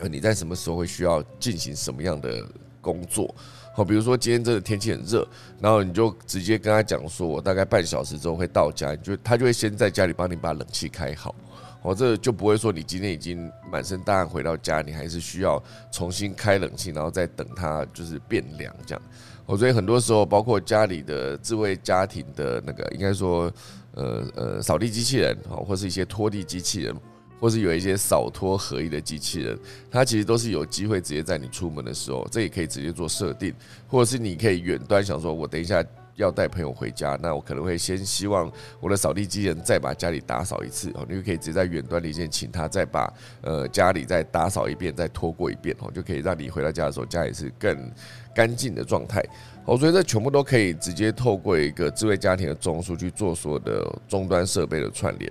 [0.00, 2.46] 呃，你在什么时候会需要进行什么样的
[2.82, 3.34] 工作。
[3.74, 5.26] 好，比如说今天这个天气很热，
[5.58, 11.34] 然后你就直接跟他讲说，我大概半小时之后会到家，你就他就会先在家里帮你把冷气开好。
[11.80, 19.02] 哦，这就不会说你今天已经满身大汗回到家，你还是需要重新开冷气，然后再等它就是变凉这样。
[19.46, 23.50] 我觉得很多时候，包括家里的智慧家庭的那个，应该说，
[23.94, 26.94] 呃呃，扫地机器人，哦，或是一些拖地机器人，
[27.38, 29.58] 或是有一些扫拖合一的机器人，
[29.90, 33.54] 它其实都是有机会直接在你出门的时候，这也可以直接做设定，
[33.86, 35.82] 或者是你可以远端想说，我等一下。
[36.16, 38.50] 要带朋友回家，那我可能会先希望
[38.80, 47.92] 我的扫地机器人再把家里打扫一次哦，你就可以直接在远端里面请他再把呃家里再打扫一遍，再拖过一遍哦，就可以让你回到家的时候家里是更
[48.34, 49.22] 干净的状态
[49.66, 49.76] 哦。
[49.76, 55.30] 所以这全部都可以直接透过一个智慧家庭的中枢去做所有的终端设备的串联。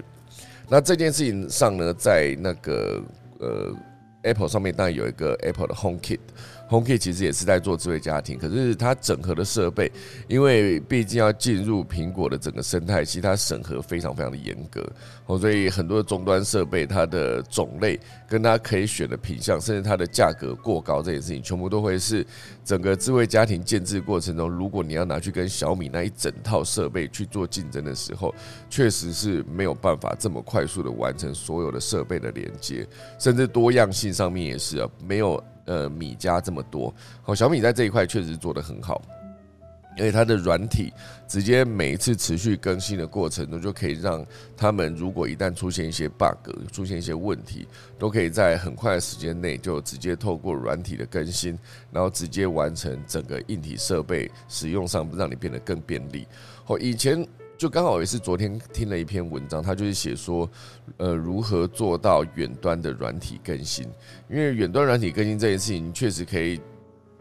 [0.69, 3.02] 那这件事情上呢，在那个
[3.39, 3.74] 呃
[4.21, 6.19] Apple 上面当然有一个 Apple 的 Home Kit。
[6.69, 9.91] HomeKit 其实也是在做智慧家庭，可是它整合的设备，
[10.28, 14.84] 因为毕竟要进入苹果的整个生态系，它审核非常非常的严格
[15.28, 22.25] 哦，所以很多的终端设备它的种类跟它可以选的品相，甚至它的价格过高这件事情，全部都会是
[22.65, 28.34] 整个智慧家庭建制过程中，如果你要拿去跟小米那一整套设备去做竞争的时候，
[28.69, 32.86] 确实是没有办法这么快速的完成所有的设备的连接，
[33.19, 35.41] 甚至多样性上面也是啊，没有。
[35.67, 39.01] 呃，米家这么多，好，小米在这一块确实做得很好，
[39.97, 40.91] 因为它的软体
[41.27, 51.58] 直接每一次持续更新的过程中，就可以让他们如果一旦出现一些 bug，出现一些问题，都可以在很快的时间内就直接透过软体的更新，
[51.91, 56.27] 然后直接完成整个硬体设备使用上，让你变得更便利。
[56.67, 57.25] 哦，以前。
[57.58, 60.47] 就刚好也是昨天听了一篇文章，他就是写说，
[60.97, 63.88] 呃，如何做到远端的软体更新？
[64.29, 66.60] 因为远端软体更新这件事情，确实可以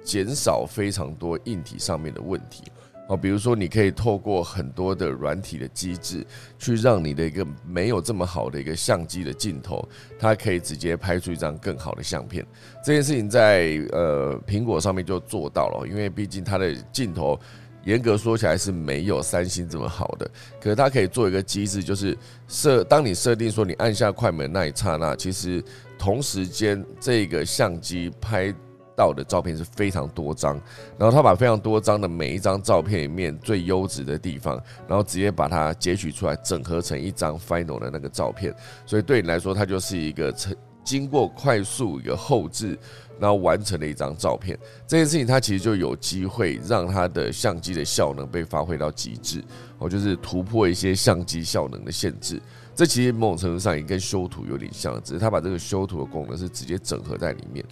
[0.04, 2.62] 减少非常多硬体上面的问题。
[3.08, 6.24] 哦，比如说你可以透过很多的软体的机制，
[6.58, 9.86] 去让你的一个没有这么好的一个相机的镜头，
[10.18, 12.46] 它可以直接拍出一张更好的相片。
[12.84, 17.38] 这件事情在呃苹果上面就做到了，因为毕竟它的镜头。
[17.84, 20.26] 严格说起来是没有三星这么好的，
[20.58, 22.16] 可是它可以做一个机制，就是
[22.48, 25.62] 设当你设定说你按下快门那一刹那，其实
[25.98, 28.50] 同时间这个相机拍
[28.96, 30.60] 到的照片是非常多张，
[30.98, 34.54] 然后他把非常多张的每一张照片里面最优质的地方，
[34.88, 38.54] 然后直接把它截取出来，整合成一张 final 的那个照片，
[38.86, 40.54] 所以对你来说，它就是一个成
[40.84, 42.78] 经过快速一个后置。
[43.20, 49.40] 然后完成的一张照片，这件事情它其实就有机会让它的相机的效能被发挥到极致，
[49.78, 52.42] 哦，就是突破一些相机效能的限制。
[52.74, 57.64] 这其实某种程度上也跟修图有点像，只是它把这个修图的功能是直接整合在里面。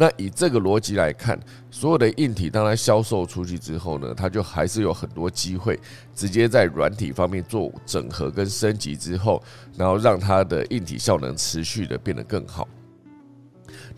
[0.00, 1.38] 那以这个逻辑来看，
[1.70, 5.78] 所有的硬体当它销售出去之后呢，它就还是有很多机会
[6.14, 9.42] 直接在软体方面做整合跟升级之后，
[9.76, 12.66] 然后让它的硬体效能持续的变得更好。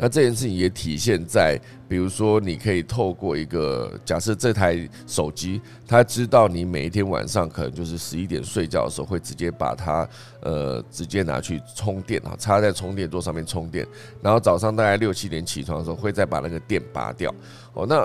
[0.03, 1.57] 那这件事情也体现在，
[1.89, 10.09] 比如说，你可以透过一个假设，这台手机它知道你每一天晚上可能就是十一点睡觉的时候，会直接把它
[10.41, 13.87] 呃直接拿去充电啊，插在充电座上面充电，
[14.21, 17.33] 然后早上大概六七点起床的时候，会再把那个电拔掉。
[17.73, 18.05] 哦，那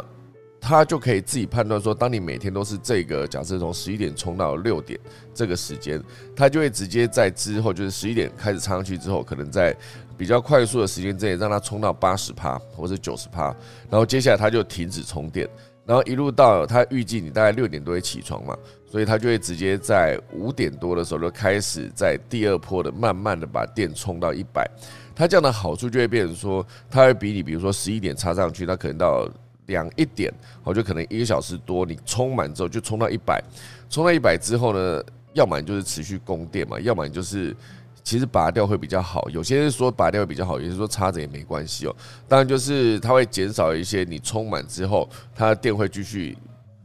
[0.67, 4.99] 它就可以自己判断说，当你每天都是这个假设从十一点充到六点
[5.33, 6.03] 这个时间，
[6.35, 9.73] 它就会直接在之后就是十一点开始插上去之后，可能在
[10.17, 13.55] 比较快速的时间之内，让它充到八十帕或者九十帕，
[13.89, 15.47] 然后接下来它就停止充电，
[15.85, 18.53] 然后一路到它预计你大概六点多会起床嘛，
[18.91, 24.69] 所以它就会直接在五点多的时候就开始在第二波的慢慢的把电充到一百。
[25.15, 29.25] 它这样的好处就会变成说，它会比你比如说十一点插上去，它可能到
[29.67, 33.41] 两一点，我就可能一个小时多，你充满之后就充到一百，
[33.89, 35.03] 充到一百之后呢，
[35.33, 37.55] 要么就是持续供电嘛，要么就是。
[38.03, 41.93] 其实拔掉会比较好，有些人说拔掉会比较好，有些人说插着也没关系哦。
[42.25, 46.37] 当然就是它会减少一些你充满之后，它的电会继续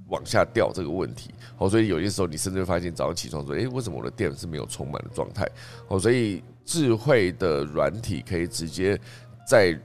[0.09, 1.33] 往下掉这个问题。
[1.59, 5.49] 哦，所以有些时候你甚至会发现早上起床说，诶，为什么我的电是没有充满的状态？
[5.87, 8.99] 哦，所以智慧的软体可以直接
[9.47, 9.79] 在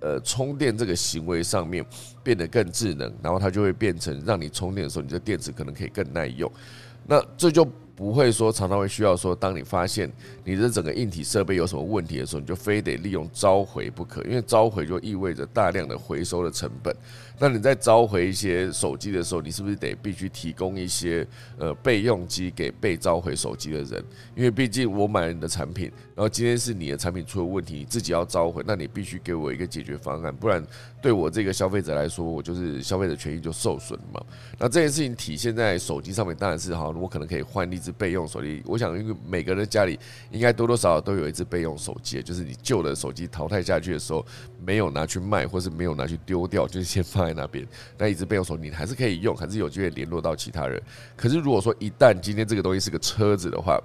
[0.00, 1.84] 呃充电这个行为上面
[2.22, 6.50] 变得更智能，然后它就会变成让你充电的时候，你的电池可能可以更耐用。
[7.06, 7.66] 那这就。
[8.00, 10.10] 不会说常常会需要说，当你发现
[10.42, 16.96] 你的整个硬体设备有什么问题的时候，你就非得利用召回不可，因为召回就意味着大量的回收的成本。
[17.40, 21.26] 那你在召回一些手机的时候，你是不是得必须提供一些
[21.56, 24.04] 呃备用机给被召回手机的人？
[24.36, 30.62] 因为毕竟我买了你的产品，然后今天是你的产品出了问题，你自己要召回，那你必须给我一个解决方案，不然
[31.00, 34.20] 对我这个消费者来说，我就是消费者权益就受损嘛。
[34.58, 38.62] 那这件事情体现在手机上面，当然是好，我可能可以换一只备用手机。
[38.66, 39.98] 我想，因为每个人家里
[40.30, 44.26] 应该多多少少都有一只备用手机，就是你旧的手机淘汰下去的时候，
[44.62, 47.20] 没有拿去卖，或是没有拿去丢掉，就是先放。
[47.20, 47.64] 在那边，
[47.98, 50.82] 那一只备用手机你还是可以用，还是有机会联络到其他人。
[51.14, 53.78] 可是如果说一旦今天这个东西是个车子的话，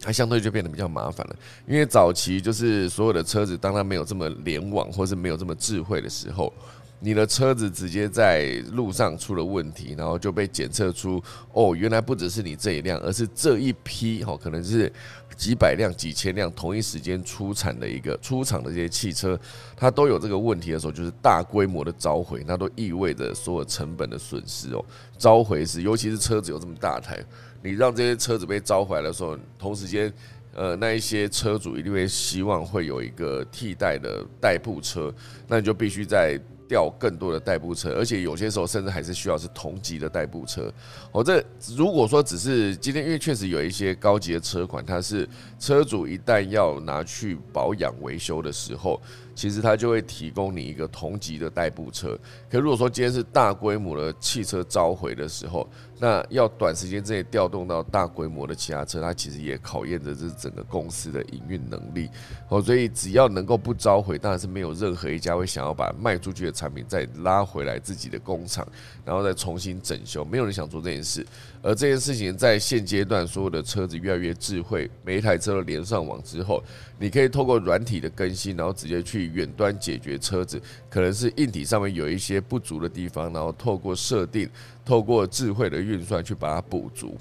[0.00, 1.36] 它相对就变得比较麻烦了。
[1.66, 6.52] 因为早期就是所有的车子，当它没有这么联网，或是没有这么智慧的时候。
[7.00, 14.92] 你的车子直接在路上出了问题，然后就被检测出哦，原来不只是你这一辆，而是这一批哦，可能是
[15.36, 19.38] 几百辆、几千辆同一时间出产的一个出厂的这些汽车，
[19.76, 24.84] 它都有这个问题的时候，就是大规模的召回，那都意味着所有成本的损失哦。
[25.16, 27.24] 召回是，尤其是车子有这么大台，
[27.62, 30.12] 你让这些车子被召回来的时候，同时间，
[30.52, 35.14] 呃，那一些车主一定会希望会有一个替代的代步车，
[35.46, 36.36] 那你就必须在
[36.68, 40.72] 调更多的代步车，而且有些时候甚至还是需要是同级的代步车。
[41.12, 41.42] 哦，这
[41.76, 45.28] 如果说只是今天，因为确实有一些高级的车款，它是
[45.58, 49.00] 车主一旦要拿去保养维修的时候。
[49.34, 52.18] 其实它就会提供你一个同级的代步车，
[52.50, 55.64] 可如果说今天是大规模的汽车召回的时候，
[56.00, 62.08] 那要短时间之内调动到大规模的其他车，它其实也考验着这整个公司的营运能力。
[62.48, 68.66] 哦，所以只要能够不召回，当然是没有任何一家会想要把卖出去的产品再拉回来自己的工厂，
[69.04, 71.26] 然后再重新整修，没有人想做这件事。
[71.60, 76.62] 而这件事情在现阶段，所有的车子越来越智慧，每一台车都连上网之后，
[76.98, 84.48] 你可以透过软体的更新，然后直接去远端解决车子可能是硬体上面有一些不足的地方，然后透过设定，
[84.88, 87.14] 透过智慧的运算去把它补足。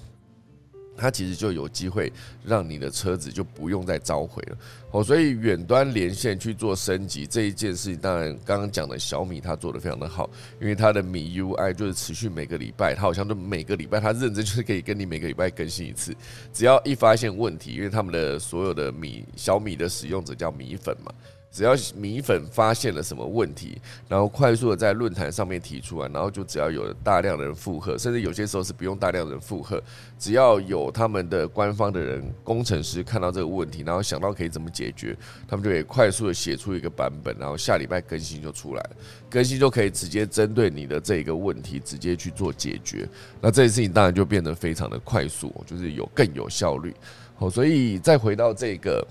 [1.00, 2.12] 它其实就有机会
[2.44, 4.58] 让你的车子就不用再召回了
[4.90, 10.28] 哦，所以远端连线去做升级这一件事情，当然刚刚讲的小米它做的非常的好，
[10.60, 16.16] 因为它的米 UI 就是持续每个礼拜，它好像都每个礼拜它认真就是可以跟你每个礼拜更新一次，
[16.52, 21.14] 只要一发现问题，因为他们的所有的米小米的使用者叫米粉嘛。
[21.50, 29.82] 只要米粉发现了什么问题，然后快速的在论坛上面提出来，然后就只要有大量的人附和，甚至有些时候是不用大量的人附和，
[30.20, 35.18] 只要有他们的官方的人工程师看到这个问题，然后想到可以怎么解决，
[35.48, 38.90] 他们就可以快速的写出一个版本，然后下礼拜更新就出来了，
[39.28, 43.08] 更新就可以直接针对你的这一个问题直接去做解决。
[43.42, 46.94] 那这件事情当然就变得非常的快速，就是有更有效率。
[47.36, 49.04] 好，所以再回到这个。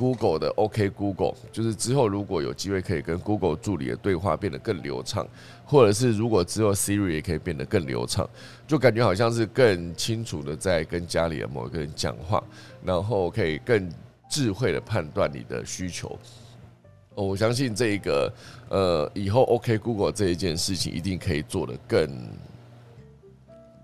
[0.00, 5.28] Google 的 OK Google，就是之后如果有机会可以跟 Google 助理的对话变得更流畅，
[5.66, 8.26] 或者是如果之后 Siri 也可以变得更流畅，
[8.66, 12.42] 就感觉好像是更清楚的在跟家里的某一个人讲话，
[12.82, 13.92] 然后可以更
[14.30, 16.18] 智慧的判断你的需求。
[17.16, 18.32] 哦，我相信这个
[18.70, 22.08] 呃以后 OK Google 这一件事情一定可以做得更。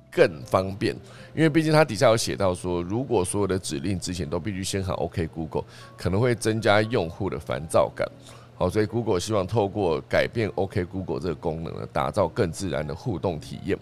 [0.08, 0.96] 更方便，
[1.36, 5.64] 因为毕竟它底下有写到说，如果所有的指令之前都必须先喊 OK Google，
[5.94, 8.10] 可能会增加用户的烦躁感。
[8.54, 13.78] 好，所以 Google 希望透过改变 OK Google 这个功能呢，打造更自然的互动体验。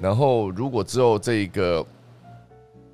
[0.00, 1.84] 然后，如果之后这个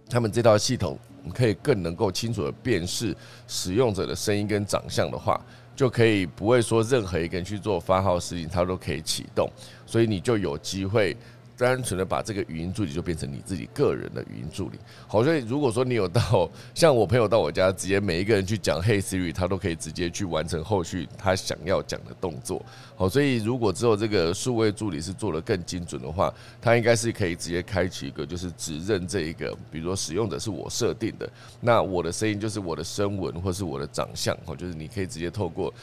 [0.09, 0.99] 他们这套系统
[1.35, 3.15] 可以更能够清楚的辨识
[3.47, 5.39] 使用者的声音跟长相的话，
[5.77, 9.51] 就可以不会说任何一个人去做发号施令，它都可以启动，
[9.85, 11.15] 所以你就有机会。
[11.59, 14.79] 单纯的把这个语音助理就变成你自己个人的语音助理，
[15.09, 22.65] 好，所以如果说你有到像我朋友到我家，直接每一个人去讲 Hey Siri，他都可以直接去完成后续他想要讲的动作。
[22.95, 26.33] 好，所以如果之后这个数位助理是做的更精准的话，
[26.63, 31.29] 他应该是可以直接开启一个，就是只认这一个，比如说使用者是我设定的，
[31.61, 35.75] 那我的声音就是我的声纹或是我的长相，哦，就是你可以直接透过。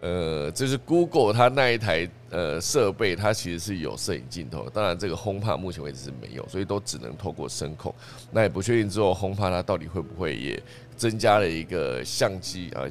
[0.00, 7.94] 呃，就是 Google 它那一台呃设备，它其实是有摄影镜头，当然这个 HomePod 目前为止是没有，所以都只能透过声控。
[8.32, 10.62] 那也不确定之后 HomePod 它到底会不会也
[10.96, 12.84] 增加了一个相机啊，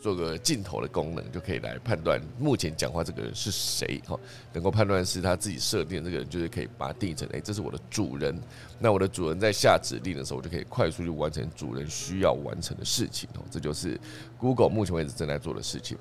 [0.00, 4.18] 做个镜头的功能，就可以来判断目前讲话这个人是谁哈，
[4.52, 8.36] 能够判断是他自己设定这个人，就是可以把它定义成哎，这是我的主人。
[8.80, 13.42] 那我的主人在下指令的时候，我就可以快速去完成主人需要完成的事情哦。
[13.52, 13.98] 这就是
[14.36, 15.96] Google 目前为止正在做的事情。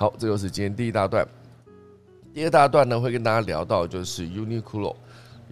[0.00, 1.28] 好，这就是今天第一大段。
[2.32, 4.96] 第二大段呢，会跟大家聊到就是 Uniqlo。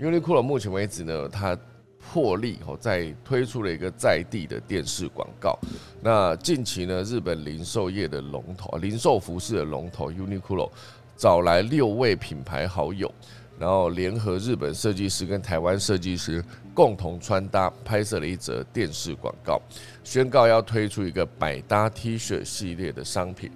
[0.00, 1.54] Uniqlo 目前为止呢，它
[2.00, 5.58] 破例哦，在推出了一个在地的电视广告。
[6.00, 10.70] 那近期呢，日本零售业的龙头，零售服饰的龙头 Uniqlo，
[11.14, 13.12] 找来六位品牌好友，
[13.58, 16.42] 然后联合日本设计师跟台湾设计师
[16.72, 19.60] 共同穿搭，拍摄了一则电视广告，
[20.02, 23.50] 宣告要推出一个百搭 T 恤系列的商品。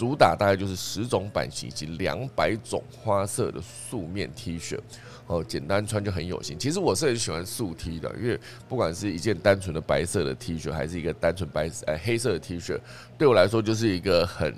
[0.00, 4.78] 主打大概就是十种版型以及两百种花色的素面 T 恤，
[5.26, 6.58] 哦，简单穿就很有型。
[6.58, 12.80] 其实我是很喜欢素 T 的，因为不管是一件单纯的白色的 T 恤，还是一个单纯白呃黑色的 T 恤，
[13.18, 14.56] 对我来说就是一个很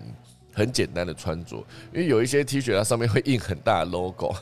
[0.54, 1.56] 很简单的穿着。
[1.92, 4.32] 因为有一些 T 恤它上面会印很大的 logo，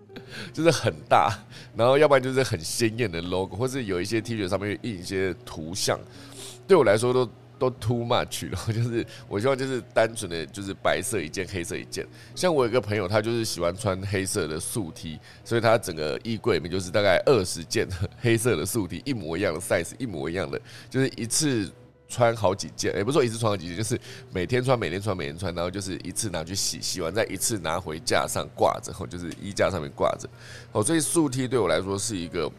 [0.52, 1.34] 就是很大，
[1.74, 5.98] 然后要不然就是很鲜艳的 logo，或是有一些 T 恤上面印一些图像，
[6.68, 7.26] 对我来说都。
[7.60, 12.06] 都 too much 了，就是我希望就是单纯的就是白色一件，黑色一件。
[12.34, 17.86] 像我有个朋友，他就是喜欢穿黑色的素 T，所以他整个衣柜里面就是大概二十件
[18.18, 20.58] 黑色的素 T，一模一样的 size，一模一样的，
[20.88, 21.70] 就是一次
[22.08, 24.00] 穿好几件，也不说一次穿好几件，就是
[24.32, 30.26] 每天穿，每天穿，每天穿，然后就是一次拿去洗，洗完再一次拿回架上挂着，后就是衣架上面挂着。
[30.72, 32.50] 哦，所以素 T 对我来说是一个。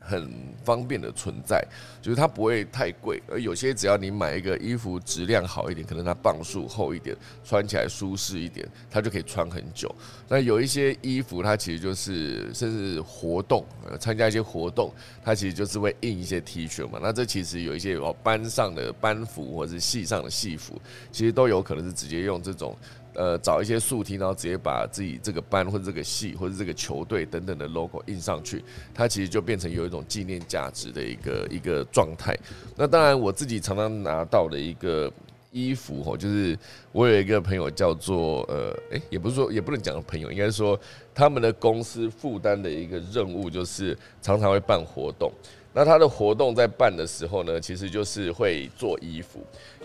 [0.00, 0.32] 很
[0.64, 1.62] 方便的存在，
[2.00, 9.94] 就是它不会太贵，而有些只要你买一个衣服质量好一点，可能它磅数厚一点，穿起来舒适一点，它就可以穿很久。
[10.26, 13.64] 那有一些衣服，它其实就是甚至活动，
[14.00, 14.92] 参加一些活动，
[15.22, 16.98] 它其实就是会印一些 T 恤嘛。
[17.02, 20.80] 那这其实有一些哦班上的班服或者是系上的系服，
[21.12, 22.76] 其实都有可能是直接用这种。
[23.20, 28.64] 呃，找一些素 T，然后直接把自己这个班或者这个系或者这个球队等等的 logo 印上去，
[28.94, 32.34] 它其实就变成有一种纪念价值的一个一个状态。
[32.74, 35.12] 那当然，我自己常常拿到的一个
[35.52, 36.58] 衣服哦，就是
[36.92, 40.80] 我有一个朋友叫做呃，诶，也不是说也不能讲朋友，应该说
[41.14, 45.30] 他们的公司负担的一个任务，就是常常会办活动。
[45.72, 49.38] 那他的活动在办的时候呢，其实就是会做衣服，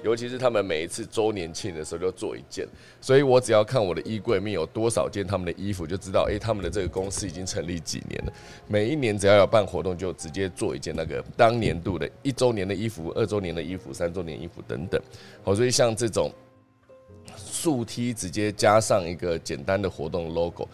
[0.06, 2.64] 尤其是他们每一次周年庆的时候就做一件，
[3.02, 8.34] 所以我只要看我的衣柜面有多少件他们的衣服，就知道诶，他们的这个公司已经成立几年了。
[8.68, 15.02] 每一年只要有办活动，就直接做一件那个当年度的一周年的衣服、二周年的衣服、三周年衣服等等。
[15.44, 16.32] 好，所以像这种
[17.36, 20.70] 竖梯直接加上一个简单的活动 logo。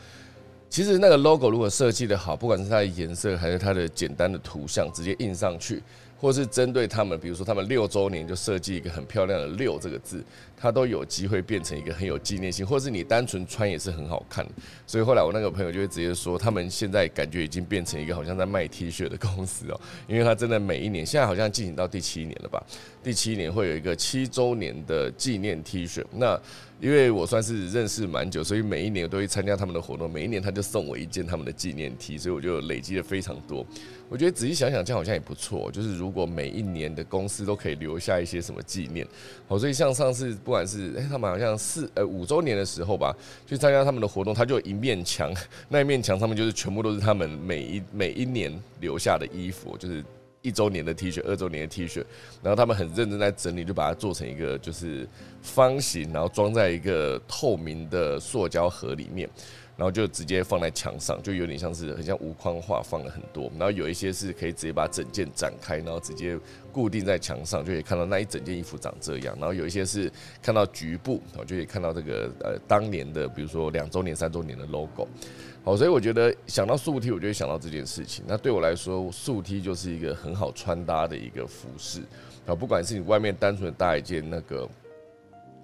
[0.70, 5.82] 其实那个 logo 如果设计的好，不管是它的颜色还是它的简单的图像，直接印上去，
[6.22, 10.24] 或是针对他们，比如说他们六周年就设计一个很漂亮的“六”这个字，
[10.56, 14.48] 它都有机会变成一个很有纪念性，或是你单纯穿也是很好看。
[14.86, 22.64] 所以后来我那个朋友就会直接说，他们现在感觉已经变成一个好像在卖 T 恤的公司哦，因为他真的每一年，现在好像进行到第七年了吧？
[23.04, 26.40] 第七年会有一个七周年的纪念 T 恤，那。
[26.82, 30.12] 因为我算是认识蛮久，所以每一年我都会参加他们的活动。
[30.12, 33.64] 每一年他就送我一件他们的纪念 T，所以我就累积了非常多。
[34.10, 35.70] 我觉得仔细想想，这样好像也不错。
[35.72, 39.08] 就是如果每一年的公司都可以留下一些什么纪念，
[39.48, 43.16] 好，所以像上次不管是哎，他们好像四呃五周年的时候吧，
[43.46, 45.32] 去参加他们的活动，他就一面墙，
[45.70, 50.04] 那一面墙上面就是全部都是他们每一每一年留下的衣服，就是。
[50.42, 52.04] 一周年的 T 恤，二周年的 T 恤，
[52.42, 55.08] 然后他们很认真在整理，就把它做成一个就是
[55.42, 59.30] 方形，然后装在一个透明的塑胶盒里面，
[59.78, 66.36] 然后就直接放在墙上，就有点像是很像无框画放了很多，然后有一些是可以直接把整件展开，然后直接
[66.72, 70.12] 固定在墙上，就可以看到那一整件衣服长这样，然后有一些是
[70.42, 75.08] 看到局部，就可以看到这个呃当年的，比如说两周年、三周年的 logo。
[75.64, 78.26] 好，所以我觉得想到素 T，我就会想到这件事情。
[78.28, 82.02] 那对我来说，素 T 就是一个很好穿搭的一个服饰
[82.48, 82.56] 啊。
[82.56, 84.68] 不管是你外面单纯的搭一件那个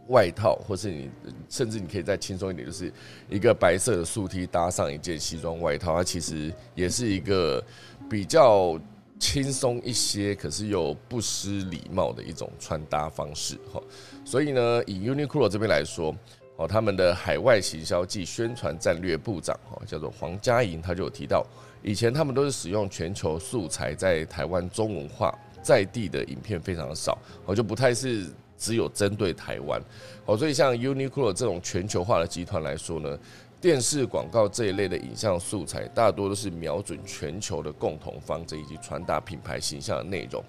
[0.10, 1.10] 外套，或是你
[1.50, 2.94] 甚至你可以再轻松一点，就是
[3.28, 7.64] 一个白色的素 T 搭上一件西装外套，它其实也是一个
[8.08, 8.80] 比较
[9.18, 13.82] 轻松一些，可是又不失礼貌的一种穿搭方式哈。
[14.24, 16.16] 所以呢，以 Uniqlo 这边来说。
[16.58, 21.46] 哦，他们的海外行销暨宣传战略部长哦，叫做黄嘉莹，他就有提到，
[21.84, 28.26] 以前他们都是使用全球素材，在台湾中文化在地的影片非常的少，我就不太是
[28.58, 29.80] 只有针对台湾。
[30.26, 33.16] 哦，所以像 Uniqlo 这种全球化的集团来说呢，
[33.62, 40.44] 电视广告这一类的影像素材，大多都是瞄准全球的共同方针以及传达品牌形象的内容。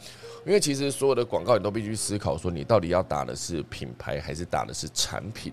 [0.46, 5.52] 因为其实所有的广告，你都必须思考说，你到底要打的是品牌还是打的是产品。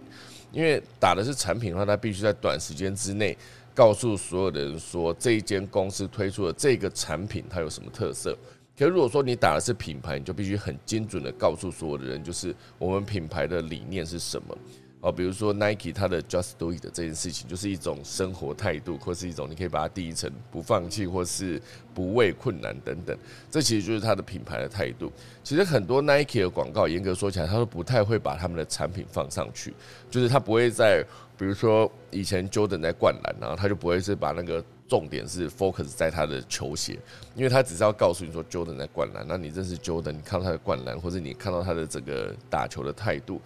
[0.56, 3.38] 因为打的是产品的话，它必须在短时间之内
[3.74, 8.34] 告诉所有的人说这一间公司推出的这个产品它有什么特色。
[8.78, 14.58] 可如果说你打的是品牌，你就必须很精准的告诉所有的人，就是我们品牌的理念是什么。
[15.06, 21.62] 哦，比如说 Nike 它的 Just Do It 这件事情，就是一种生活态度，或是一种你可以把它定义成不放弃，或是
[21.94, 23.16] 不畏困难等等。
[23.52, 25.12] 这其实就是它的品牌的态度。
[25.44, 29.76] 其实很多 Nike 的广告，严格说起来，它都不太会把他们的产品放上去，
[30.10, 31.06] 就是它不会在，
[31.38, 36.98] 比如说以前 Jordan 在灌篮，然后他就不会是把那个重点是 focus 在他的球鞋，
[37.36, 43.40] 因为他只是要告诉你说 Jordan 在灌篮，那你认识 Jordan，你看到他的灌篮，或者你看到他的整个打球的态度。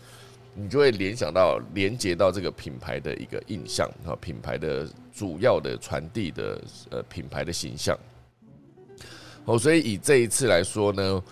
[0.60, 7.98] 你就会联想到、连接到这个品牌的一个印象啊，品牌的主要的传递的呃品牌的形象。
[9.46, 11.24] 哦，所以以这一次来说呢。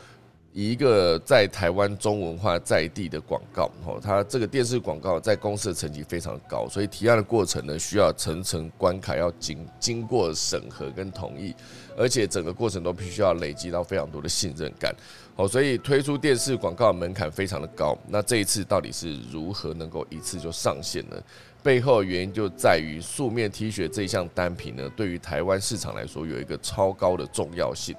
[0.53, 11.53] 一个在台湾中文化在地的广告，哦，它这个电视广告在公司的成绩非常高，所以提案的过程呢，需要层层关卡，要经经过审核跟同意，
[11.95, 14.95] 而且整个过程都必须要累积到非常多的信任感，
[15.37, 17.95] 哦，所以推出电视广告门槛非常的高。
[18.07, 21.15] 那这一次到底是如何能够一次就上线呢？
[21.63, 27.95] 背后原因就在于素面 T 恤这一项单品呢，对于台湾市场来说有一个超高的重要性。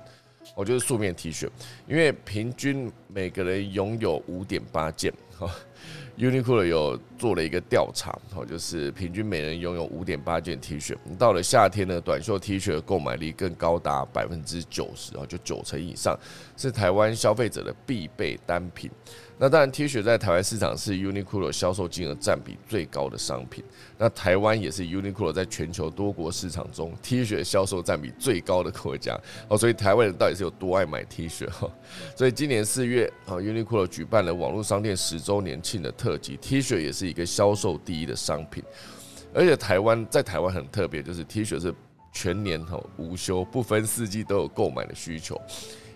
[0.57, 1.49] 我就是素面 T 恤，
[1.86, 5.49] 因为平均每个人拥有五点八件哈，
[6.18, 10.96] Uniqlo 有做了一个调查，哦，就是平均每人拥有五点八件 T 恤。
[11.16, 16.18] 到了夏天呢，短袖 T 恤的购买力更高达百分之九十啊，就九成以上，
[16.56, 18.90] 是台湾消费者的必备单品。
[19.41, 23.62] 那当然，T 恤在台湾市场是 Uniqlo 销售金额占比最高的商品。
[23.97, 29.16] 那台湾也是 Uniqlo 在全球多国市场中 T 恤销售占比最高的国家
[29.47, 29.57] 哦。
[29.57, 31.70] 所以台湾人到底是有多爱买 T 恤哈？
[32.16, 38.64] 所以今年四月啊，Uniqlo 举办了网络商店十周年庆的特辑，T 恤也是一个销售第一的商品。
[39.32, 41.72] 而且台湾在台湾很特别，就是 T 恤是
[42.12, 45.41] 全年哈无休，不分四季都有购买的需求。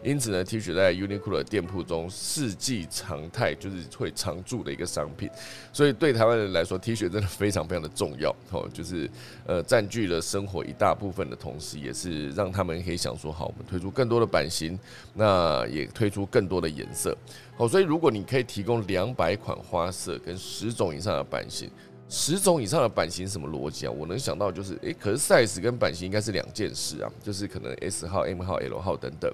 [0.03, 5.30] 因此呢，T 恤在 Uniqlo 的店铺中四季常态，就是会常驻的一个商品。
[5.72, 9.09] 所以对台湾人来说，T 恤真的非常非常的重要哦，就是
[9.46, 14.78] 呃占据了生活一大部分的同时，也是让他们可以想说，好，我们推出更多的版型，
[15.14, 17.16] 那也推出更多的颜色。
[17.57, 21.70] 好，所以如果你可以提供两百款花色跟十种以上的版型，
[22.09, 23.90] 十种以上的版型什么逻辑啊？
[23.90, 29.32] 我能想到就是，诶，可是 size 跟版型应该是两件事啊，就是可能 S 号、M 号、L 号等等。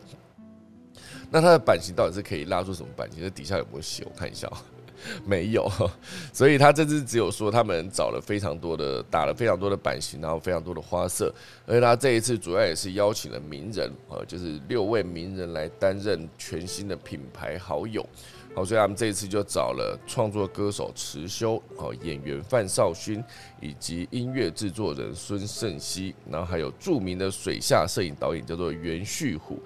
[1.31, 3.21] 那它的版型到底是可以拉出什么版型？
[3.21, 4.03] 这底下有没有写？
[4.05, 4.51] 我看一下，
[5.27, 5.71] 没有。
[6.33, 11.33] 所以他这次只有说他们找了非常多的打了非常多的版型，然后非常多的花色。
[11.67, 18.05] 而且他这一次主要也是邀请了名人，呃，就是六位名人来担任全新的品牌好友。
[18.55, 23.23] 好，所以他们这一次就找了创作歌手池修，哦，演员范少勋，
[23.61, 29.61] 以及音乐制作人孙盛熙，然后还有著名的水下摄影导演叫做袁旭虎。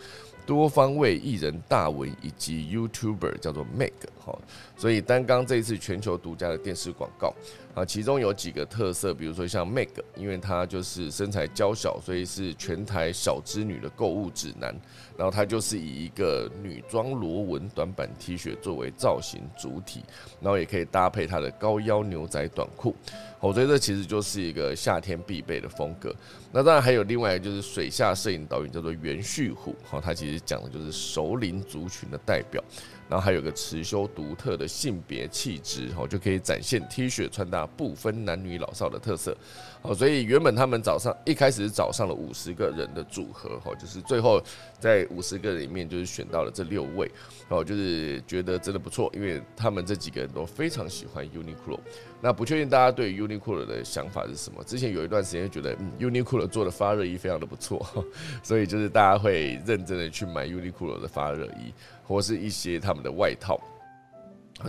[0.45, 3.93] 多方位艺人大文以及 YouTuber 叫做 Meg
[4.25, 4.37] 哈，
[4.77, 7.33] 所以单刚这一次全球独家的电视广告
[7.75, 14.75] 啊，其中有几个特色，比如说像 Meg，因为她就是身材娇小，所以是全台小织女的购物指南。
[15.17, 20.03] 然后她就是以一个女装螺纹短版 T 恤作为造型主体，
[20.41, 22.95] 然后也可以搭配她的高腰牛仔短裤。
[23.43, 26.15] 我觉得这其实就是一个夏天必备的风格。
[26.53, 32.63] 那当然还有另外一个就是水下摄影导演叫做袁旭虎，哈，他其实讲的就是熟龄族群的代表。
[33.09, 39.37] 然后还有个持修独特的性别气质，哈，就可以展现 T 恤穿搭不分男女老少的特色。
[39.83, 44.41] 哦，所以原本他们早上一开始是找上了五十个人的组合，哈，就是最后
[44.79, 47.11] 在五十个里面就是选到了这六位，
[47.49, 51.79] 哦，就是觉得真的不错，因为他们这几个人都非常喜欢 Uniqlo。
[52.21, 54.63] 那不确定大家对 Uniqlo 的想法是什么？
[54.63, 57.85] 之前有一段时间觉得嗯 Uniqlo 做的发热衣非常的不错，
[58.43, 61.73] 所以就是大家会认真的去买 Uniqlo 的发热衣。
[62.05, 63.59] 或是一些他们的外套，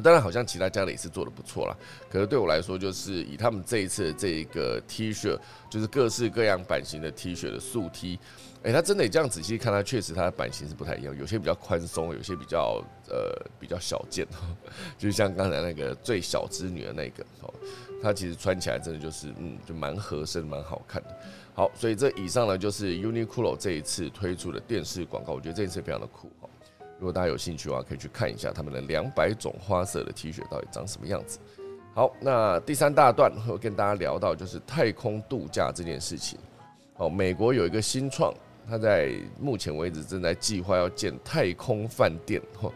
[0.02, 1.76] 当然好像其他家的也是做的不错啦。
[2.10, 5.38] 可是对我来说，就是以他们这一次的这一个 T 恤，
[5.70, 8.20] 就是各式各样版型的 T 恤的素 T，
[8.64, 14.26] 哎，它真的这样仔细看，它确实它的版型是不太一样，有些比较宽松，有些比较呃比较小件，
[14.98, 17.54] 就像刚才那个最小织女的那个哦，
[18.02, 21.18] 它其实穿起来真的就是嗯，就蛮合身、蛮好看的。
[21.56, 26.32] 好，所以这以上呢就是 Uniqlo 这一次推出的电视广告，我觉得这一次非常的酷。
[27.00, 31.40] 如果大家有兴趣的话，可以去看一下他们的两百种花色的 T 恤到底长什么样子。
[31.94, 36.40] 好，那第三大段会跟大家聊到就是太空度假这件事情。
[36.98, 38.34] 哦，美国有一个新创，
[38.68, 42.72] 它在目前为止正在计划要建太空饭店，哦，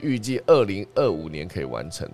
[0.00, 2.08] 预计二零二五年可以完成。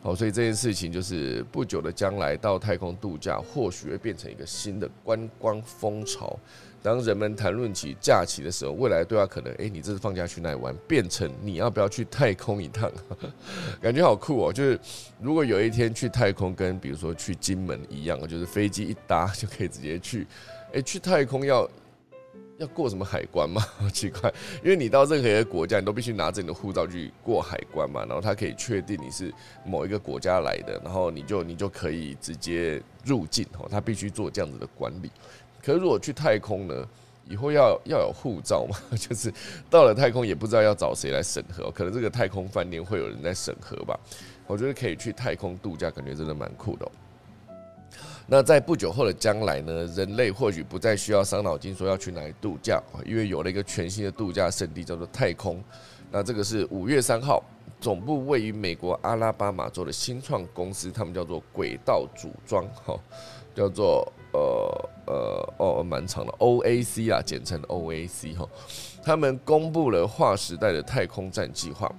[0.00, 6.38] 好，所以这件事情就是不久的将来到太空度假，或许会变成一个新的观光风潮。
[6.82, 10.74] 当人们谈论起假期的时候，未来对话可能，哎，你这次放假去哪里玩？
[10.86, 12.90] 变成你要不要去太空一趟？
[13.82, 14.52] 感觉好酷哦！
[14.52, 14.78] 就是
[15.20, 20.26] 如果有一天去太空，跟比如说去金门一样，就是飞机一搭就可以直接去。
[20.72, 21.68] 哎，去太空要
[22.58, 23.60] 要过什么海关吗？
[23.78, 29.32] 好奇怪，因为你到任何一个国家，你都必须拿着你的护照去过海关嘛，然后他可以确定你是
[29.64, 33.66] 某一个国家来的，然后你就你就可以直接入境哦。
[33.70, 35.10] 他必须做这样子的管理。
[35.68, 36.74] 可是如果去太空呢？
[37.28, 38.74] 以后要要有护照嘛？
[38.96, 39.30] 就是
[39.68, 43.94] 到了太空也不知道要找谁来审核，可能这个太空饭店会有人在审核吧。
[44.46, 46.90] 我觉得可以去太空度假，感觉真的蛮酷的。
[48.26, 55.62] 那在不久后的将来呢，人类或许不再需要伤脑筋说要去哪里度假，因为有了一个全新的度假胜地叫做太空。
[56.10, 57.44] 那这个是五月三号，
[57.78, 62.98] 总部位于美国阿拉巴马州的新创公司，他们叫做轨道组装，哈，
[63.54, 64.10] 叫做。
[64.32, 68.48] 呃呃哦，蛮长的 OAC 啊，简称 OAC 哈。
[69.02, 71.90] 他们公布了划时代的太空站计划，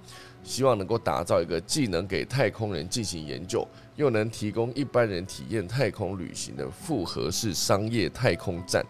[0.43, 8.85] 希望能够打造一个既能给太空人进行研究，又能提供一般人体验太空旅行的复合式商业太空站。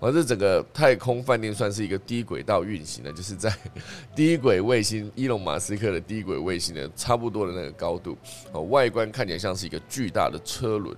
[0.00, 3.50] 而这整个太空饭店算是一个低轨道运行的，就是在
[4.14, 8.18] 低轨卫星伊隆马斯克的低轨卫星的差不多的那个高度。
[8.52, 10.94] 哦，外观看起来像是一个巨大的车轮。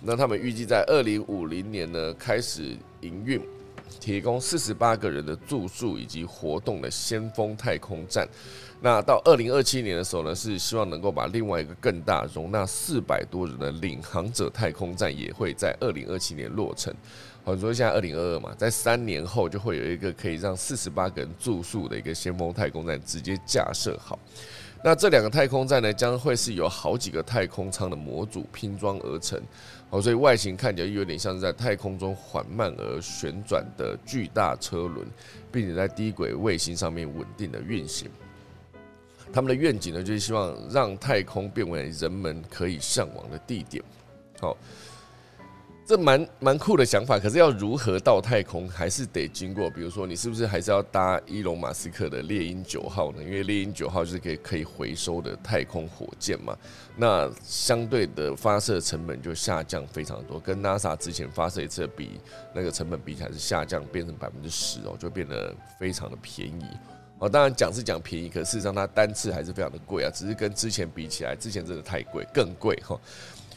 [0.00, 3.40] 那他们预计在二零五零年呢开始营运。
[4.00, 8.28] 提供四十八个人的住宿以及活动的先锋太空站，
[8.80, 16.92] 那到二零二七年的时候呢，是希望能够把另外一个更大容纳四百多人的领航者太空站也会在二零二七年落成。
[17.44, 24.18] 好，说现在二零二二嘛，在三年后就会有一个可以让四十八个人住宿的一个先锋太空站直接架设好。
[24.84, 29.40] 那这两个太空站呢，将会是由好几个太空舱的模组拼装而成。
[29.90, 35.06] 哦，所以外形看起来有点像是在太空中缓慢而旋转的巨大车轮，
[35.50, 38.10] 并且在低轨卫星上面稳定的运行。
[39.32, 43.82] 他们的愿景呢，就是希望让太空变为人们可以向往的地点。
[44.40, 44.56] 好。
[45.86, 53.22] 这蛮蛮酷的想法，可是要如何到太空，还是得经过，比如说你是不是还是要搭伊隆马斯克的猎鹰九号呢？
[53.22, 56.58] 因为猎鹰九号就是可以可以回收的太空火箭嘛，
[56.96, 62.18] 那相对的发射成本就下降非常多，跟 NASA 之前发射一次比
[62.52, 66.64] 那个成本比起来是下降变成百分之十哦，就变得非常的便宜
[67.20, 67.28] 哦。
[67.28, 73.00] 当然讲是讲便宜，可事实上它单次还是非常的贵啊，只是跟之前比起来，之前真的太贵，更贵哈。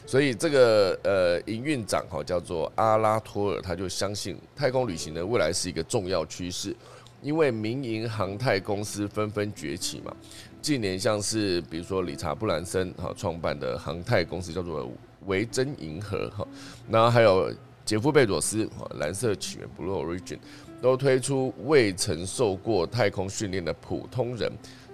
[0.06, 6.74] 所以这个呃营运长哈叫做阿拉托尔，他就相信太空旅行呢未来是一个重要趋势，
[7.22, 10.14] 因为民营航太公司纷纷崛起嘛。
[10.60, 14.90] 近年像是比如说理查布兰森哈创办的航太公司叫做
[15.26, 16.46] 维珍银河哈，
[16.88, 20.38] 然后还有杰夫贝佐斯哈蓝色起源 Blue Origin
[20.82, 24.50] 都推出未曾受过太空训练的普通人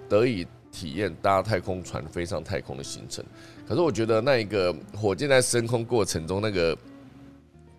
[0.07, 0.45] 得以。
[0.69, 3.25] 体验搭太空船飞上太空的行程，
[3.67, 6.77] 可是我觉得那一个火箭在升空过程中那个。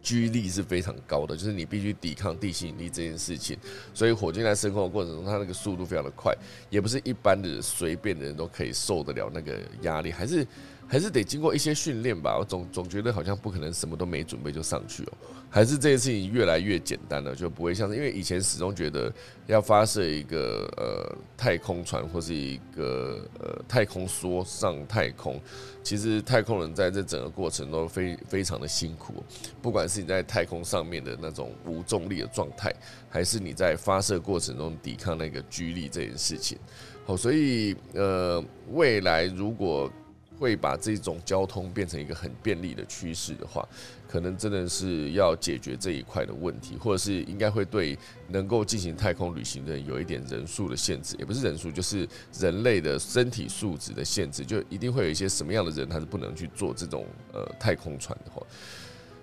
[0.01, 3.59] 居力是非常高的，就是你必须抵抗地心引力这件事情，
[3.93, 6.33] 所以火箭在升空的过程中，它那个速度非常的快，
[6.71, 10.47] 也不是一般的随便的人都可以受得了那个压力，还是
[10.89, 12.37] 还是得经过一些训练吧。
[12.39, 15.13] 我总总觉得好像不可能什么都没准备就上去哦，
[15.51, 19.13] 还是这件事情越来越简单了，就不会像是因为以前始终觉得
[19.47, 25.41] 要发射一个呃太空船或是一个呃太空梭上太空。
[25.83, 29.23] 其实太空人在这整个过程都非非常的辛苦，
[29.63, 32.71] 不管是你在太空上面的那种无重力的状态，
[33.09, 36.59] 还是你在发射过程中抵抗那个居力这件事情。
[37.07, 39.91] 好，所以呃，未来如果
[40.39, 43.69] 会把这种交通变成一个很便利的趋势的话，
[44.07, 52.09] 可能真的是要解决这一块的问题，或者是应该会对能够进行太空旅行的人有一点人数的限制，也不是人数，就是
[52.39, 58.41] 人类的身体素质的限制，就一定会有一些什么样的人他是不能去做这种呃太空船的话。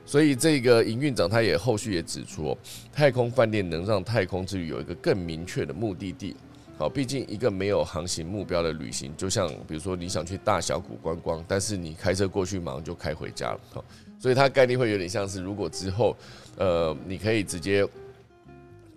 [0.06, 2.56] 所以这个营运长他也后续也指出，
[2.94, 6.36] 太空饭店能让太空之旅有一个更明确的目的地。
[6.78, 13.60] 好，毕竟一个没有航行目标的旅行，就像比如说你想去大小谷观光，但是你开车过去马上就开回家了。
[13.72, 13.86] 好，
[14.20, 16.18] 所以它概念会有点像是，如果之后，
[16.58, 17.88] 呃，你可以直接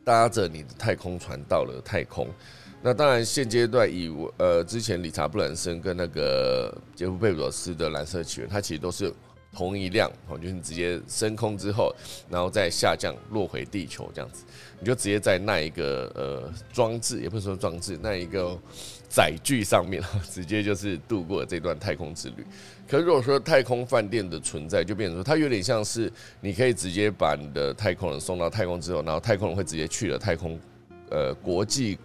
[0.03, 2.27] 搭着你的太空船到了太空。
[2.83, 9.15] 那当然，现阶段以呃之前理查布兰森跟那个杰夫贝佐斯的蓝色起源，它其实都是。
[9.53, 11.95] 同一辆哦，就是你直接升空之后，
[12.31, 14.45] 然后再下降落回地球这样子，
[14.79, 18.57] 你就直接在那一个呃装置，也不是说装置，那一个
[19.09, 22.47] 载具上面， 直接就是度过这段太空之旅。
[22.87, 30.59] 可如果说太空饭店的存在，就变成说它有点像是你可以直接把你的太空人送到太空之后，然后太空人会直接去了太空
[31.11, 31.99] 呃国际。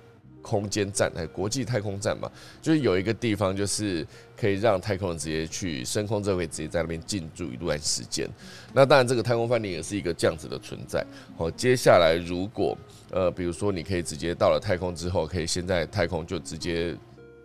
[0.44, 2.30] 空间站哎，国际太空站嘛，
[2.62, 4.06] 就是有一个地方，就是
[4.38, 8.30] 可以让太空人直接去升空之后，可以直接在那边进驻一段时间。
[8.74, 11.04] 那当然，这个太空饭店也是一个这样子的存在。
[11.38, 12.78] 好，接下来如果
[13.10, 16.94] 呃，比如说你可以直接到了太空之后，可以先在太空就直接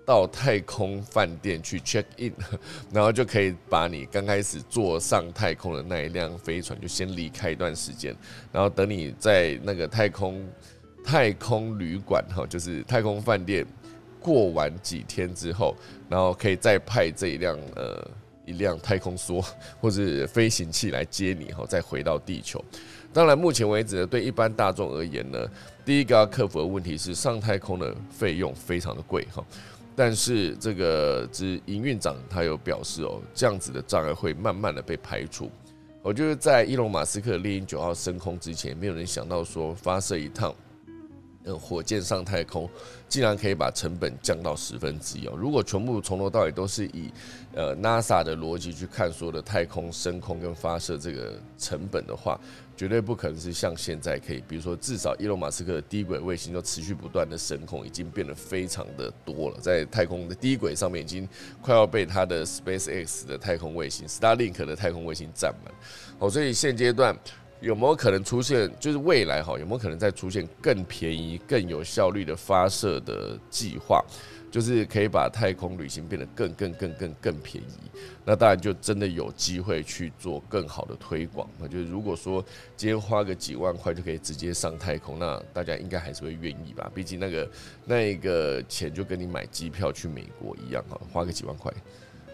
[0.05, 2.32] 到太空饭店去 check in，
[2.92, 8.16] 然后就可以把你刚开始坐上太空的那一辆飞船就先离开一段时间，
[8.51, 10.44] 然后等你在那个太空。
[11.09, 13.67] 太空旅馆哈，就是太空饭店，
[14.21, 15.75] 过完几天之后，
[16.07, 18.07] 然后可以再派这一辆呃
[18.45, 19.43] 一辆太空梭
[19.81, 22.63] 或者飞行器来接你哈，再回到地球。
[23.11, 25.49] 当然，目前为止呢，对一般大众而言呢，
[25.83, 29.43] 第一个要克服的问题是上太空的费用非常的贵哈。
[29.97, 35.51] 但是这个之营运长他有表示哦，这样子的障碍会慢慢的被排除。
[36.03, 40.55] 我就是在伊隆马斯克猎鹰九号升空之前，没有人想到说发射一趟。
[41.57, 42.68] 火箭上太空
[43.09, 45.34] 竟然可以把成本降到十分之一哦。
[45.36, 47.12] 如果全部从头到尾都是以
[47.55, 52.38] 呃 NASA 的逻辑去看所有的太空升空跟发射这个成本的话，
[52.76, 61.28] 绝对不可能是像现在可以，比如说至少伊隆马斯克的低轨卫星就持续不断的升空，已经变得非常的多了，在太空的低轨上面已经
[61.62, 65.74] 快要被他的 SpaceX 的太空卫星、Starlink 的太空卫星占满。
[66.18, 67.16] 哦，所以现阶段。
[67.61, 68.71] 有没有可能出现？
[68.79, 74.05] 就是未来哈，有没有可能再出现更便宜、更有效率的发射的计划？
[74.51, 77.91] 就是可以把太空旅行变得更、更、更、更、更便宜。
[78.25, 81.47] 那当然就真的有机会去做更好的推广。
[81.59, 82.43] 那就是如果说
[82.75, 86.91] 今天花个几万块就可以直接上太空，那大家应该还是会愿意吧？
[86.95, 87.51] 毕竟那个
[87.85, 91.71] 那一个钱就跟你买机票去美国一样哈，花个几万块。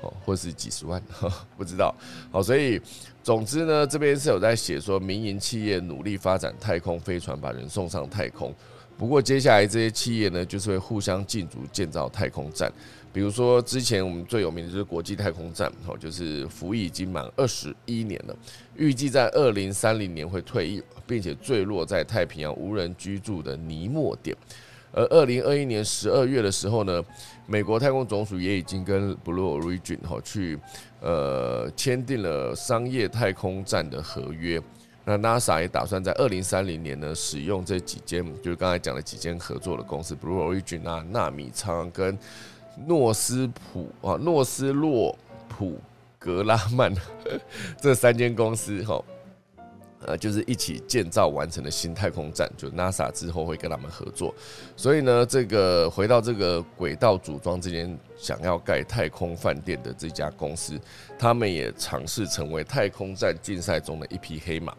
[0.00, 1.02] 哦或是几十万，
[1.56, 1.94] 不知道。
[2.30, 2.80] 好，所以
[3.22, 8.54] 总之呢，这边是有在写说，民营企业努力发展太空飞船，把人送上太空。
[8.96, 12.72] 不过接下来这些企业呢，就是会互相竞逐建造太空站。
[13.12, 18.36] 比如说之前我们最有名的就是国际太空站，哦，就是服役已经满二十一年了，
[18.76, 24.36] 预计在二零三零年会退役，并且坠落在太平洋无人居住的尼莫点。
[24.94, 27.02] 而二零二一年十二月的时候呢，
[27.46, 30.58] 美国太空总署也已经跟 Blue Origin 哈去
[31.00, 34.62] 呃签订了商业太空站的合约。
[35.04, 42.16] 那 NASA 也打算在二零三零年呢，使用这几间就是刚才讲的几间合作的公司 Blue Origin 啊、纳米仓跟
[42.86, 45.14] 诺斯普啊、诺斯洛
[45.48, 45.78] 普
[46.18, 46.94] 格拉曼
[47.78, 49.02] 这三间公司哈。
[50.06, 54.34] 呃，就是一起建造完成的新太空站，就 NASA 之后会跟他们合作。
[54.76, 60.78] 所以呢，这个回到这个轨道组装这间想要盖太空饭店的这家公司，
[61.18, 64.74] 他们也尝试成为太空站竞赛中的一匹黑马。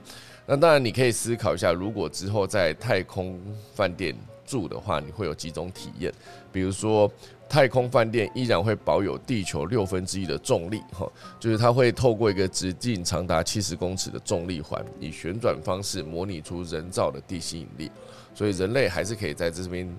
[0.45, 3.39] 那当然，你可以思考一下，如果之后在太空
[3.73, 4.15] 饭店
[4.45, 6.13] 住的话，你会有几种体验，
[6.51, 7.11] 比如说。
[7.47, 17.91] 太空饭店依然会保有地球六分之一的重力，哈，就是它会透过一个直径长达七十公尺的重力环，以旋转方式模拟出人造的地心引力，
[18.33, 19.89] 所以人类还是可以在这边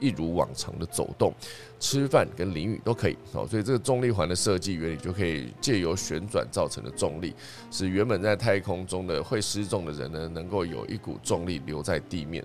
[0.00, 1.32] 一如往常的走动、
[1.78, 7.32] 吃饭跟淋雨都可以，哦，所以这个重力环的设计原理就可以借由旋转造成的重力，
[7.70, 12.44] 使原本在太空中的会失重的人呢，能够有一股重力留在地面。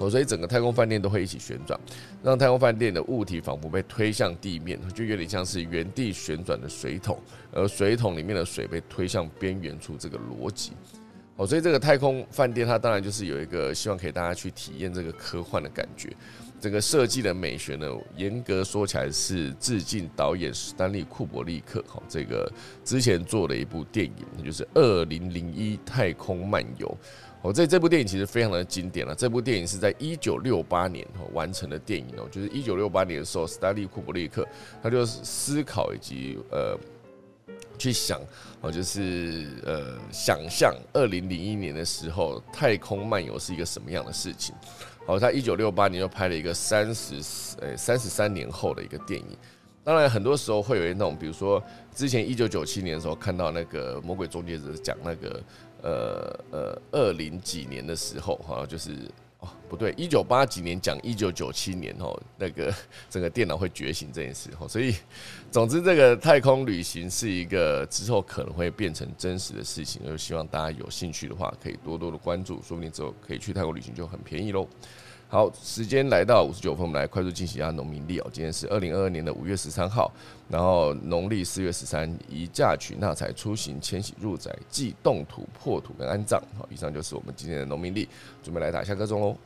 [0.00, 1.78] 哦所以整个太空饭店都会一起旋转，
[2.22, 7.20] 让太空饭店的物体仿佛被推向地面，就有点像是原地旋转的水桶，
[7.52, 10.72] 而水桶里面的水被推向边缘处，这个逻辑。
[11.36, 16.10] 哦，所以这个太空饭店它当然就是有一个希望可以大家去体验这个科幻的感觉。
[16.60, 17.86] 整个设计的美学呢，
[18.16, 21.82] 严格说起来是致敬导演史丹利库伯利克。
[21.86, 22.50] 哈，这个
[22.84, 26.86] 之前做的一部电影，那就是《二零零一太空漫游》。
[27.42, 29.14] 哦，这这部电影其实非常的经典了。
[29.14, 34.46] 这部电影是在一九六八年完成的电影哦，就是一九六八年的时候，斯丹利库伯利克
[34.82, 36.78] 他就思考以及呃
[37.78, 38.20] 去想
[38.60, 44.54] 哦，就是呃想象二零零一年的时候太空漫游是一个什么样的事情。
[45.06, 47.14] 好，他一九六八年就拍了一个三十
[47.62, 49.26] 呃三十三年后的一个电影。
[49.82, 51.60] 当然，很多时候会有那种，比如说
[51.94, 55.42] 之前一九九七年的时候看到那个《魔鬼终结者》讲那个。
[55.82, 58.90] 呃呃，二零几年的时候，哈，就是
[59.38, 62.72] 哦，不对，一九八几年讲一九九七年哦，那个
[63.08, 64.94] 整个电脑会觉醒这件事，哈，所以
[65.50, 74.68] 总之，这个太空旅行是一个之后可能会变成真实的事情，就希望大家有兴趣的话，可以多多的关注，说不定之后可以去泰国旅行就很便宜喽。
[75.32, 78.26] 好，时间来到五十九分，我们来快速进行一下农民历哦。
[78.32, 80.10] 今天是二零二二年的五月十三号，
[80.48, 86.42] 然后农历四月十三，宜嫁娶纳财、出行、迁徙、入宅、祭动土、破土跟安葬。
[86.58, 88.08] 好，以上就是我们今天的农民历，
[88.42, 89.36] 准备来打下个钟喽。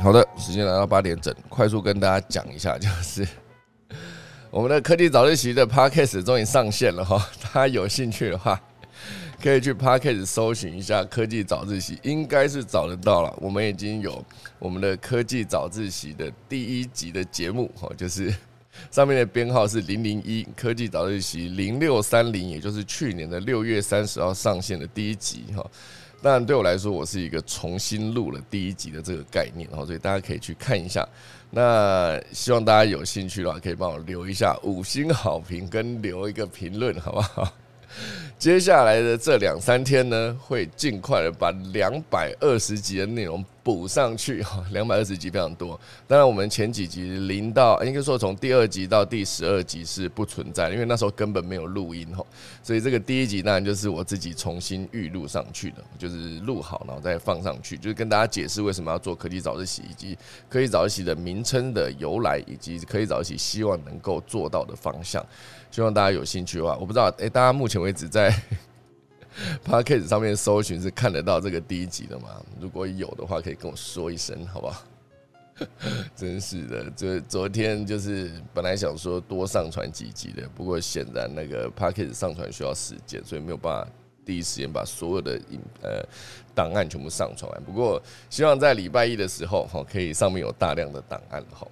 [0.00, 3.28] 好的，时间来到八点整，快速跟大家讲一下，就是。
[4.50, 8.58] 我们的科技早自习的 podcast 终于上线了哈， 大家有兴趣的话，
[9.42, 13.34] 可以去 podcast 搜寻一下科技早自习，应该是找得到了。
[13.42, 14.24] 我们已经有
[14.58, 18.34] 我们的科技早自习的第一集的节目哈，就是
[18.90, 25.64] 上面的编号是零零一，科技早自习零六三零，也就是去年的六月三十号上线的第一集哈。
[26.20, 31.06] 但对我来说，我是一个重新录了第一集的这个概念然后，所以大家可以去看一下。
[31.50, 37.52] 那希望大家有兴趣的话，可以帮我留一下五星好评跟留一个评论，好不好？
[38.38, 45.78] 接下来的这两三天呢，会尽快的把两百二十集的内容补上去哈， 两百二十集非常多。
[46.06, 52.24] 当然，我们前几集零到应该说从第二集到第十二集是不存在，因为那时候根本没有录音哈。
[52.62, 60.16] 所以这个第一集当然就是我自己重新预录上去的，就是录好然后再放上去，就是跟大家解释为什么要做科技早自习，以及
[60.48, 65.24] 科技早自习的名称的由来，以及科技早自习希望能够做到的方向。
[65.70, 68.34] 希望大家有兴趣的话，我不知道哎，大家目前为止在。
[69.64, 72.42] Podcast 上面搜寻是看得到这个第一集的吗？
[72.60, 74.82] 如果有的话，可以跟我说一声，好不好？
[76.16, 83.88] 真是的，这昨天就是本来想说多上传几集的，不过显然那个 Podcast 上传需要时间，所以没有办法
[84.24, 86.04] 第一时间把所有的影呃
[86.52, 87.62] 档案全部上传完。
[87.62, 91.64] 不过希望在礼拜一的时候，哈，可以上面有大量的档案，哈。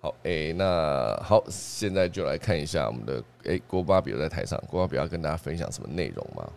[0.00, 6.48] 好，诶，那好，现在就来看一下我们的诶郭巴比在台上，郭巴比要跟大家分享什么内容吗？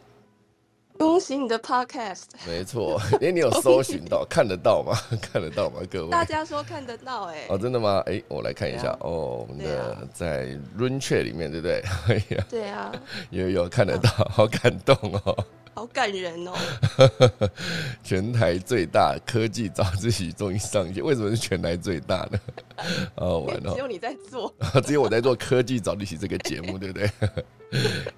[0.98, 4.96] 恭喜你的 podcast，没错，哎，你有搜寻到看得到吗？
[5.20, 5.82] 看得到吗？
[5.92, 8.02] 各位，大家说看得到，哎，哦，真的吗？
[8.06, 11.84] 哎，我来看一下，哦，我们的在 Run Chat 里面，对不对？
[12.08, 12.92] 哎呀，对啊，
[13.32, 16.54] 有有看得到，好感动哦，好感人哦，
[18.04, 22.40] 全台最大科技早自习终于上线，为什么是全台最大呢？
[23.16, 24.54] 好玩哦， 只有你在做，
[24.86, 27.10] 只有我在做科技早自习这个节目，对不对？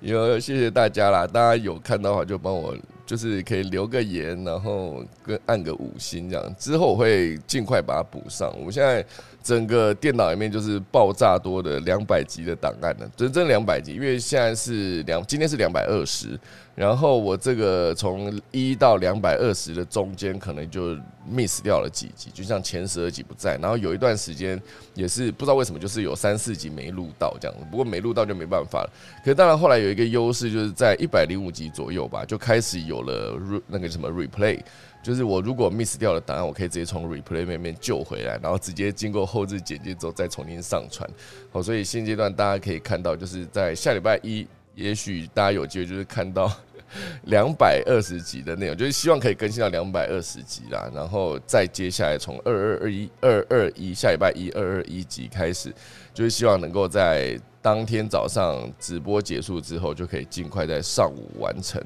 [0.01, 1.25] 有，谢谢大家啦！
[1.25, 2.75] 大家有看到的话，就帮我，
[3.05, 6.55] 就是可以留个言，然后跟按个五星这样。
[6.59, 8.53] 之后我会尽快把它补上。
[8.59, 9.05] 我们现在
[9.45, 16.37] 整个电脑里面就是爆炸多的两百集的档案呢，整整两百集，因为现在是两，今天是两百二十。
[16.73, 20.97] 然后我这个从一到两百二十的中间，可能就
[21.31, 23.55] miss 掉了几集，就像前十二集不在。
[23.57, 24.59] 然后有一段时间
[24.95, 27.63] 也是不知道为什么，就是有三四集没录到这样子。
[27.69, 28.89] 不过没录到就没办法了。
[29.23, 34.59] 可是当然后来有一个优势，就是在一百零五集左右吧，就开始有了那个什么 replay，
[35.05, 41.07] 就是我如果 miss 掉了档案，我可以直接从 replay 那边救回来，然后直接经过后置剪辑之后再重新上传。
[41.51, 44.47] 好，所以现阶段大家可以看到，就是在下礼拜一。
[44.73, 46.51] 也许大家有机会就是看到
[47.27, 50.91] 两百二十集的内容，就是希望可以更新到两百二十集啦。
[50.93, 55.73] 然后再接下来从二二二一二二一下礼拜一二二一集开始，
[56.13, 61.81] 就是希望能够在当天早上直播结束之后，就可以尽快在上午完成，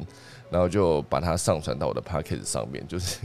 [0.49, 3.19] 然后就把它上传到我的 p a c k a g e 上面，就是。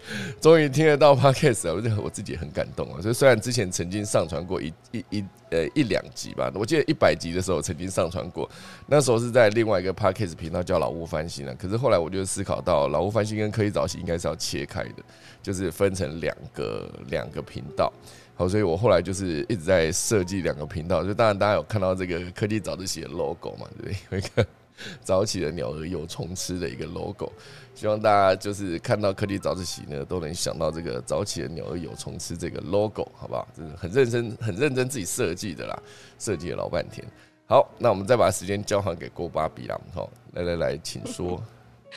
[0.40, 1.74] 终于听得到 podcast 啊！
[1.74, 3.00] 我就我自己很感动啊。
[3.02, 8.48] 所以虽然之前曾经上传过一一一呃一两集吧，我记得一百集的时候曾经上传过，
[8.86, 11.54] 那时候是在另外一个 podcast 频道叫老屋翻新了。
[11.56, 15.02] 可是后来我就思考到，老屋翻新跟科技早起应该是要切开的，
[15.42, 17.92] 就是分成两个两个频道。
[18.36, 21.02] 好，所以我后来就是一直在设计两个频道。
[21.02, 23.96] 就当然大家有看到这个科技早自习的 logo 嘛，对不对？
[24.12, 24.46] 有一个
[25.02, 27.32] 早起的鸟儿有虫吃的一个 logo。
[27.74, 33.46] 希望大家就是看到科技早自习呢，都能想到这个早起的鸟儿有虫吃这个 logo，好不好？
[33.56, 35.80] 这是很认真、很认真自己设计的啦，
[36.18, 37.06] 设计了老半天。
[37.46, 39.80] 好，那我们再把时间交还给郭巴比啦。
[39.94, 41.40] 好，来来来，请说。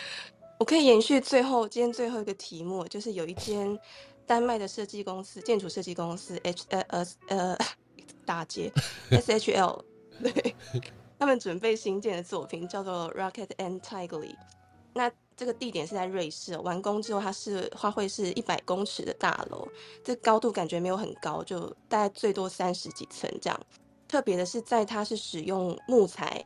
[0.59, 3.77] 我可以延续最后今天最后一个题目，就是有一间
[4.27, 7.57] 丹麦的设计公司，建筑设计公司 H 呃呃呃
[8.23, 8.71] 大街
[9.09, 9.84] S H L，
[10.21, 10.55] 对
[11.22, 14.36] 他们准备新建的作品叫做 Rocket and Tigely，
[14.93, 15.11] 那。
[15.34, 19.67] 这个地点是在瑞士，完工之后它是花卉是一百公尺的大楼，
[20.03, 23.59] 这高度感觉没有很高，就大概最多三十几层这样。
[24.07, 26.45] 特别的是在它是使用木材。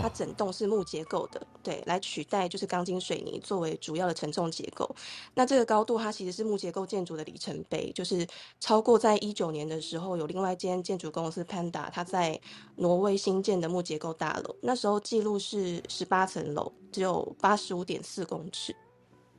[0.00, 4.88] 它整栋是木结构的，对，来取代就是钢筋水泥作为主要的承重结构。
[5.34, 8.26] 那这个高度它其实是木结构建筑的里程碑，就是
[8.60, 12.40] 超过在一九年的时候有另外一间建筑公司 Panda，它在
[12.76, 18.74] 挪威新建的木结构大楼，那时候记录是十八层楼，只有八十五点四公尺。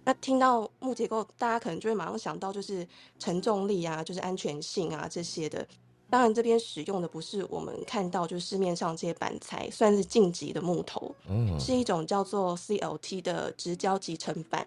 [0.04, 2.88] 那听到木结构，大家可能就会马上想到就是
[3.18, 5.68] 承重力啊，就是安全性啊这些的。
[6.16, 14.66] 当然，这边使用的不是我们看到就市面上这些板材，算是晋级的木头，嗯是一种叫做 CLT 的直胶集成板。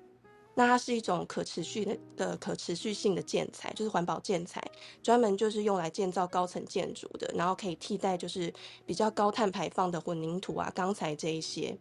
[0.54, 4.62] 那它是一种可持续的的可持续性的建材，就是环保建材，
[5.02, 8.52] 专门就是用来建造高层建筑的，然后可以替代就是
[8.84, 11.74] 比较高碳排放的混凝土啊、钢材这一些。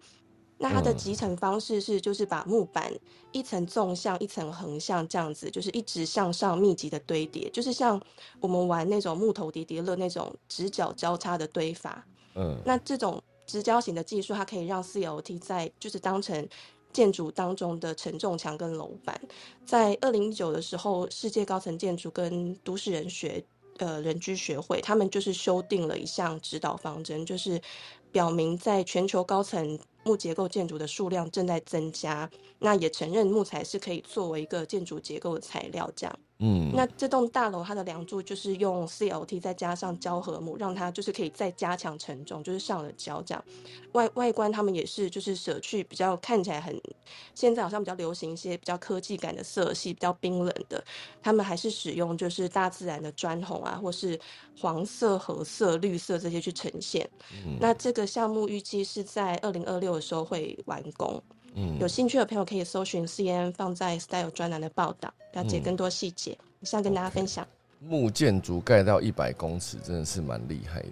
[0.57, 2.91] 那它的集成方式是，就是把木板
[3.31, 8.01] 一层纵向、一层横向这样子，就是一直向上密集的堆叠，就是像
[8.39, 12.05] 我们玩那种木头叠叠乐那种直角交叉的堆法。
[12.35, 16.47] 嗯，那这种直交型的技术，它可以让 CLT 在就是当成
[16.91, 19.19] 建筑当中的承重墙跟楼板。
[19.65, 23.43] 在二零一九的时候，世界高层建筑跟都市人学
[23.77, 27.61] 呃人居学会，他们就是修订了一项指导方针，就是
[28.11, 32.29] 表明在全球高层木结构建筑的数量正在增加，
[32.59, 36.19] 那也承认木材是可以作为一个建筑结构的材料，这样。
[36.39, 43.43] 嗯，那这栋大楼它的梁柱就是用 CLT 再加上胶合木，让它就是可以再加强承重，就是上了胶这样。
[43.93, 46.79] 外外观他们也是就是舍去比较看起来很
[47.33, 50.83] 现在好像比较流行一些比较科技感的色系，比较冰冷的，
[51.23, 54.19] 他们还是使用就是大自然的砖红啊，或是
[54.59, 57.09] 黄色、褐色、绿色这些去呈现。
[57.31, 61.21] 嗯那这个项目预计是在二零二六的时候会完工。
[61.55, 66.37] 嗯有兴趣的朋友可以搜寻 CN 放在 Style 专栏的报道，了解更多细节。
[66.59, 67.47] 我想跟大家分享。
[67.79, 70.89] 木建筑盖到一百公尺，真的是蛮厉害的，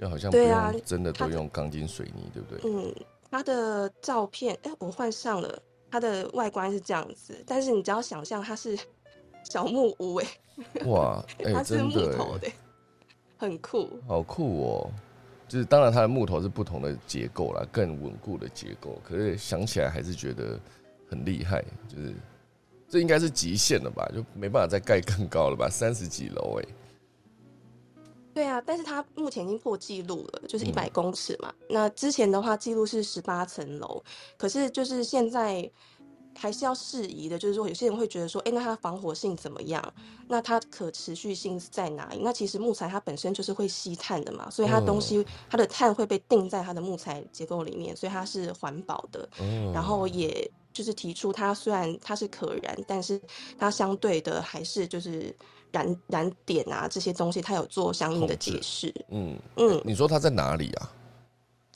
[0.00, 2.70] 就好像不用真的都用钢筋水泥，对不对？
[2.70, 2.94] 嗯，
[3.30, 8.78] 它的照片，哎、我换上了，它的外观是这样子，但是你只要想象它是
[9.42, 10.26] 小木屋、哎、
[10.86, 12.48] 哇，哎、 它是木头的、
[13.36, 13.88] 很酷。
[14.06, 14.90] 好酷哦！
[15.50, 20.56] 就是当然它的木头是不同的结构啦，更稳固的结构，可是想起来还是觉得
[21.08, 22.14] 很厉害，就是
[22.88, 26.68] 这应该是极限了吧，就没办法再盖更高了吧， 三十几楼哎，
[28.32, 31.52] 对啊，但是它目前已经破纪录了，就是一嗯百公尺嘛。
[31.68, 34.00] 那之前的话，记录是十八层楼，
[34.38, 35.68] 可是就是现在
[36.38, 39.94] 还是要适宜的，就是说有些人会觉得说，哎，那它的防火性怎么样？
[40.28, 42.20] 那它可持续性在哪里？
[42.22, 49.28] 那其实木材它本身就是会吸碳的嘛，所以它东西、它的碳会被定在它的木材结构里面，所以它是环保的。
[49.40, 53.20] 嗯然后也就是提出，它虽然它是可燃，但是
[53.58, 55.34] 它相对的还是就是
[55.72, 58.94] 燃燃点啊这些东西，它有做相应的解释。
[59.10, 60.92] 嗯，嗯，你说它在哪里啊？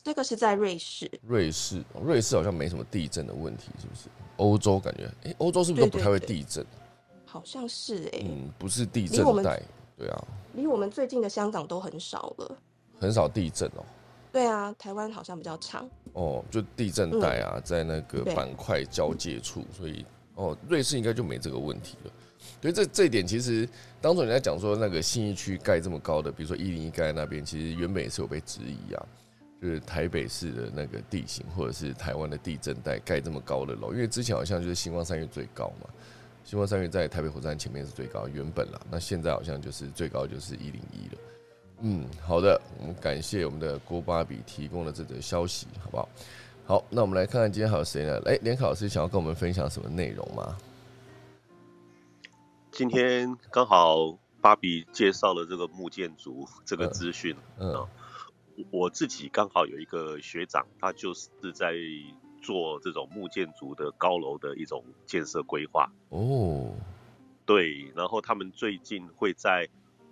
[0.04, 4.10] 这个是在瑞士，瑞士，瑞士好像没什么地震的问题，是不是？
[4.36, 6.64] 欧洲感觉，哎、欧洲是不是都不太会地震？
[7.24, 9.62] 好像是哎、嗯，不是地震带，
[9.96, 12.58] 对啊，离我们最近的香港都很少了。
[13.00, 13.84] 很少地震哦。
[14.30, 15.88] 对啊，台湾好像比较长。
[16.12, 22.10] 哦，就地震带啊，在那个板块交界处，所以哦，瑞士应该就没这个问题了。
[22.60, 23.66] 所以，这这一点其实
[24.02, 29.06] 当初人家讲说那个信义区盖这么高的，比如说一零一盖那边，其实原本也是有被质疑啊，
[29.64, 35.88] 就是台北市的那个地形或者是台湾的地震带盖这么高的楼，因为之前好像就是星光三月最高嘛，
[36.44, 41.20] 星光三月在台北火车站前面是最高，原本啦，那现在好像就是最高就是一零一了。
[41.80, 46.08] 嗯，好的，我们感谢我们的郭巴比提供的这则消息，好不好？
[46.66, 48.20] 好，那我们来看看今天还有谁呢？
[48.26, 50.58] 哎，联考老师想要跟我们分享什么内容吗？
[52.70, 57.86] 今天刚好芭比介绍了这个木建筑这个资讯，嗯
[58.70, 61.74] 我自己刚好有一个学长，他就是在
[62.42, 65.90] 做这种木建筑的高楼的一种建设规划。
[66.10, 66.74] 哦，
[67.46, 69.68] 对，然后他们最近会在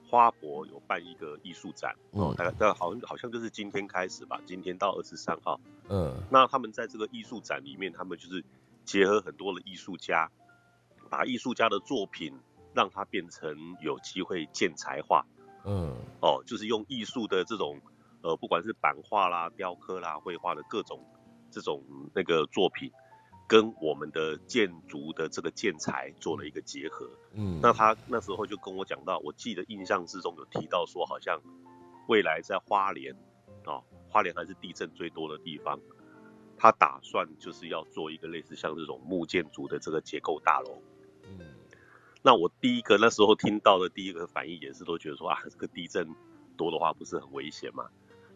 [0.09, 5.61] 花博有办一个艺术展，哦嗯，大概大概好像好像就是今天开始吧，今天到二十三号。
[5.88, 8.45] 嗯那他们在这个艺术展里面，他们就是
[8.84, 10.30] 结合很多的艺术家，
[11.11, 12.34] 把艺术家的作品
[12.74, 15.26] 让它变成有机会建材化。
[15.64, 17.80] 嗯哦，就是用艺术的这种
[18.23, 21.05] 呃，不管是版画啦、雕刻啦、绘画的各种
[21.51, 21.83] 这种
[22.14, 22.91] 那个作品，
[23.49, 27.11] 跟我们的建筑的这个建材做了一个结合。
[27.33, 31.41] 嗯，那他那时候就跟我讲到，我记得印象之中有提到说，好像
[32.09, 33.14] 未来在花莲
[33.66, 35.81] 哦，花莲还是地震最多的地方，
[36.57, 40.81] 他打算就是要做一个类似像这种木建筑的这个结构大楼。
[41.25, 41.39] 嗯
[42.25, 46.09] 那我第一个那时候听到的第一个反应也是都觉得说啊，这个地震
[46.57, 47.89] 多的话不是很危险嘛？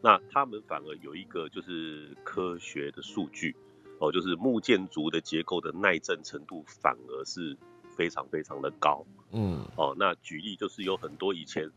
[0.02, 3.56] 那他们反而有一个就是科学的数据
[3.98, 7.56] 哦，就是木建筑的结构的耐震程度反而是
[7.96, 9.04] 非常非常的高。
[9.32, 9.66] 嗯。
[9.76, 9.94] 哦。
[9.98, 11.70] 那举例就是有很多以前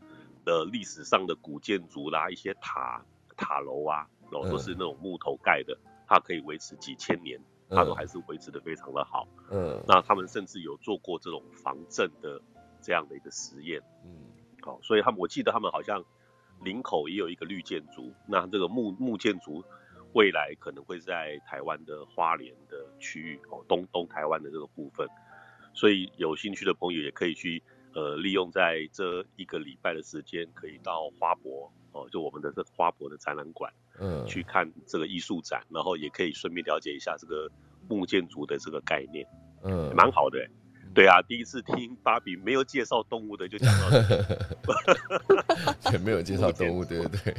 [0.44, 3.04] 的历史上的古建筑啦，一些塔
[3.36, 4.50] 塔楼啊，哦嗯。
[4.50, 7.40] 都是那种木头盖的，它可以维持几千年，
[7.70, 9.26] 它都还是维持的非常的好。
[9.50, 9.82] 嗯。
[9.88, 12.40] 那他们甚至有做过这种防震的
[12.82, 14.28] 这样的一个实验，嗯。
[14.60, 16.04] 好、所以他们我记得他们好像
[16.62, 19.64] 林口也有一个绿建筑，那这个木木建筑
[20.12, 25.08] 未来可能会在台湾的花莲的区域哦，东东台湾的这个部分，
[25.72, 27.62] 所以有兴趣的朋友也可以去
[27.94, 33.72] 呃利用在这一个礼拜的时间，可以到花博哦，就我们的这个花博的展览馆。
[34.02, 37.50] 嗯，去看这个艺术展，然后也可以顺便了解一下这个
[37.86, 39.26] 木建筑的这个概念，
[39.62, 40.50] 嗯蛮好的、欸。
[40.94, 43.90] 对啊，第一次听芭比没有介绍动物的就讲到
[45.82, 47.36] 这， 也没有介绍动物，对对对。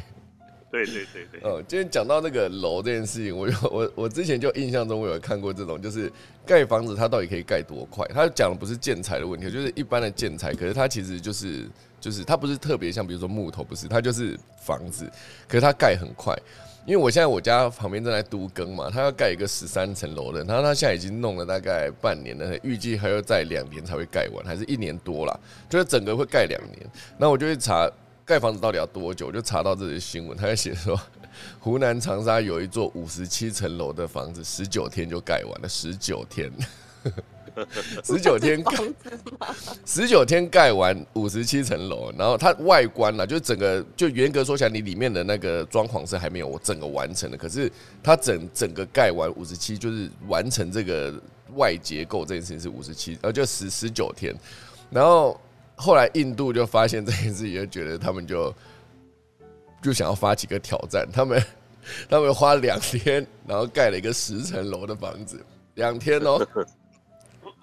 [0.71, 6.09] 对对对对，哦，今天讲到那个楼这件事情，我有我我之前就印象中我有看过这种，就是
[6.45, 8.07] 盖房子它到底可以盖多快？
[8.13, 11.67] 它讲的不是建材的问题，就是一般的建材，可是它其实就是
[11.99, 15.11] 就是它不是特别像，比如说木头，不是，它就是房子，
[15.45, 16.33] 可是它盖很快。
[16.85, 26.79] 因为我现在我家旁边正在都更嘛，他要盖一个十三层楼的，然后他现在已经弄了大概半年了，预计还要再两年才会盖完，还是一年多啦，就是整个会盖两年。
[27.17, 27.87] 那我就去查
[28.25, 30.99] 盖房子到底要多久，我就查到这些新闻，他在写说，
[31.59, 36.51] 湖南长沙有一座五十七层楼的房子，十九天就盖完了，十九天。
[38.03, 38.71] 十九天盖，
[39.85, 47.71] 十九天盖完五十七层楼，然后它外观呢，就整个就严格说起来，你里面的那个装潢是还没有我整个完成的，可是
[48.01, 51.13] 它整整个盖完五十七，就是完成这个
[51.55, 54.35] 外结构这件事情是五十七，呃，就十十九天，
[54.89, 55.39] 然后
[55.75, 58.53] 后来印度就发现这件事情，就觉得他们就
[59.81, 61.43] 就想要发起个挑战，他们
[62.09, 65.43] 他们花两天，然后盖了一个十层楼的房子，
[65.75, 66.39] 两天哦。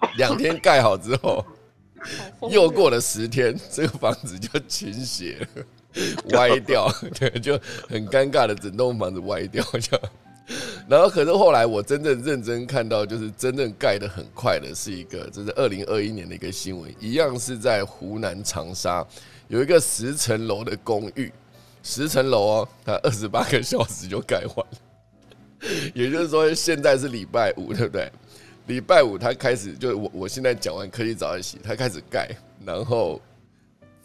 [0.17, 1.45] 两天盖好之后，
[2.49, 5.63] 又过了十天，这个房子就倾斜了，
[6.37, 10.11] 歪掉， 对，就很尴尬的，整栋房子歪掉这样。
[10.87, 19.05] 然后，可是后来我真正认真看到，就是真正盖的很快的，是一个，这是二零二一年的一个新闻，一样是在湖南长沙
[19.47, 21.31] 有一个十层楼的公寓，
[21.83, 24.77] 十层楼哦，它二十八个小时就盖完了
[25.93, 28.11] 也就是说，现在是礼拜五，对不对？
[28.69, 32.29] 礼拜五他开始，就我我现在讲完科技早自习，他开始盖，
[32.63, 33.19] 然后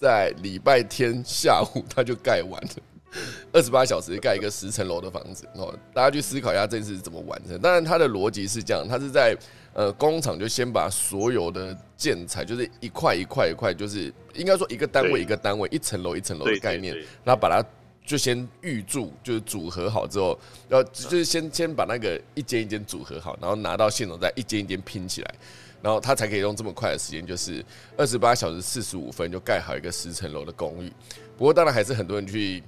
[0.00, 2.70] 在礼拜天下午他就盖完了，
[3.52, 5.78] 二十八小时盖一个十层楼的房子哦。
[5.92, 7.60] 大家去思考一下这件事怎么完成。
[7.60, 9.36] 当然他的逻辑是这样，他是在
[9.74, 17.62] 呃工厂就先把所有的建材，就是一块一块一块，就是应该说一个单位一个单位，一层楼一层楼的概念，然后把它。
[18.04, 25.34] 就先预祝，就是组合好之后，要就是先先把那个一间一间组合好，然后拿到现场再一间一间拼起来，
[25.80, 27.64] 然后他才可以用这么快的时间，就是
[27.96, 30.92] 二十八小时四十五分就盖好一个十层楼的公寓。
[31.38, 32.62] 不过当然还是很多人去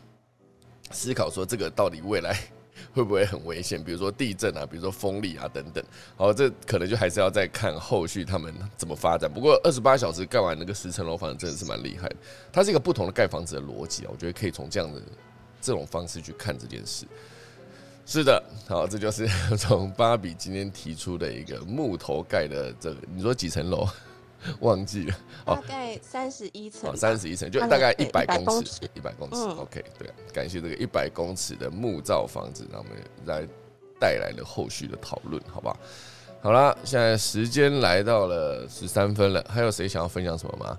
[0.91, 2.37] 思考说，这个到底未来。
[2.93, 3.83] 会不会很危险？
[3.83, 5.85] 比如说地震啊，比如说风力啊等等。
[6.17, 9.31] 好，这可能就还是要再看后续他们怎么发展。
[9.33, 12.17] 不过二十八小时盖完那个十层楼房，真的是蛮厉害的。
[12.53, 15.01] 它是一个不同的盖房子的逻辑啊，我觉得可以从这样的
[15.61, 17.07] 这种方式去看这件事。
[18.05, 19.27] 是的，好，这就是
[19.57, 23.87] 从芭比今天提出的一个木头盖的这个，你说几层楼？
[24.61, 29.37] 忘记了，大概三十一层，三十一层就大概一百公尺，一百公尺。
[29.37, 32.93] OK，对，感谢这个一百公尺的木造房子，让我们
[33.25, 33.47] 来
[33.99, 35.77] 带来了后续的讨论，好不好？
[36.43, 40.79] 好啦，现在时间来到了十三分了，还有谁想要分享什么吗？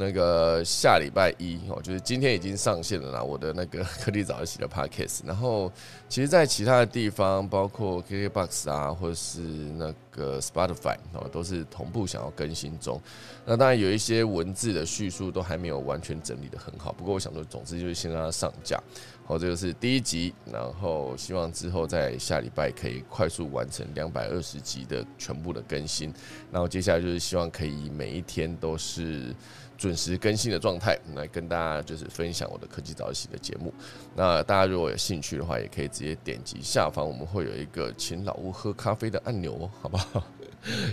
[0.00, 3.20] 那个下礼拜一哦，就是今天已经上线了啦。
[3.20, 5.70] 我的那个 颗粒早起的 podcast，然后
[6.08, 13.00] 其实，在其他的地方，包括 KKBox 啊，或是那个 Spotify 哦，都是同步想要更新中。
[13.44, 16.92] 那当然有一些文字的叙述都还没有完全整理的很好。
[16.92, 18.80] 不过我想说，总之就是先让它上架。
[19.26, 26.14] 好，这个是第一集，然后希望之后在下礼拜可以快速完成两百二十集的全部的更新。
[26.52, 29.34] 然后接下来就是希望可以每一天都是。
[29.78, 33.72] 准时更新的状态，来跟大家就是分享我的科技早起的节目。
[34.16, 40.22] 那大家如果有兴趣的话，也可以直接点击下方，我们会有一个请老吴喝咖啡的按钮哦，好不好？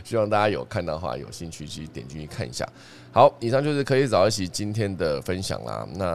[0.04, 2.64] 希望大家有看到的话，有兴趣去点进去看一下。
[3.12, 5.88] 好，以上就是科技早起今天的分享啦。
[5.96, 6.06] 那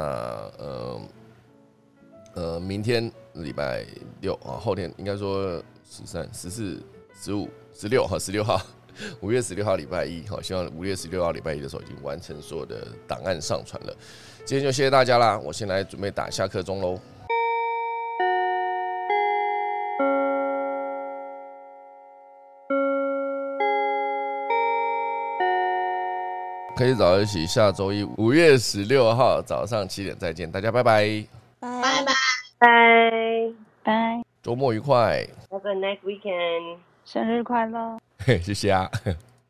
[0.57, 1.01] 呃
[2.35, 3.85] 呃，明天礼拜
[4.21, 5.61] 六啊，后天应该说
[5.91, 6.81] 十三、十四、
[7.21, 8.63] 十五、十六和十六号。
[9.21, 13.95] 五月十六号礼拜一，好，希望五月十六号礼拜一的时候已经完成所有的档案上传了。
[14.45, 16.99] 今天就谢谢大家啦，我先来准备打下课钟喽。
[26.77, 30.83] 可以早一起，下周一五月十六号早上七点再见，大家拜。
[30.83, 31.27] 拜，
[31.61, 31.83] 拜。
[31.83, 32.13] 拜拜。
[32.59, 32.71] 拜。
[33.83, 37.99] 拜，周末愉快，Have a nice weekend，生日快乐。
[38.43, 38.91] 谢谢啊。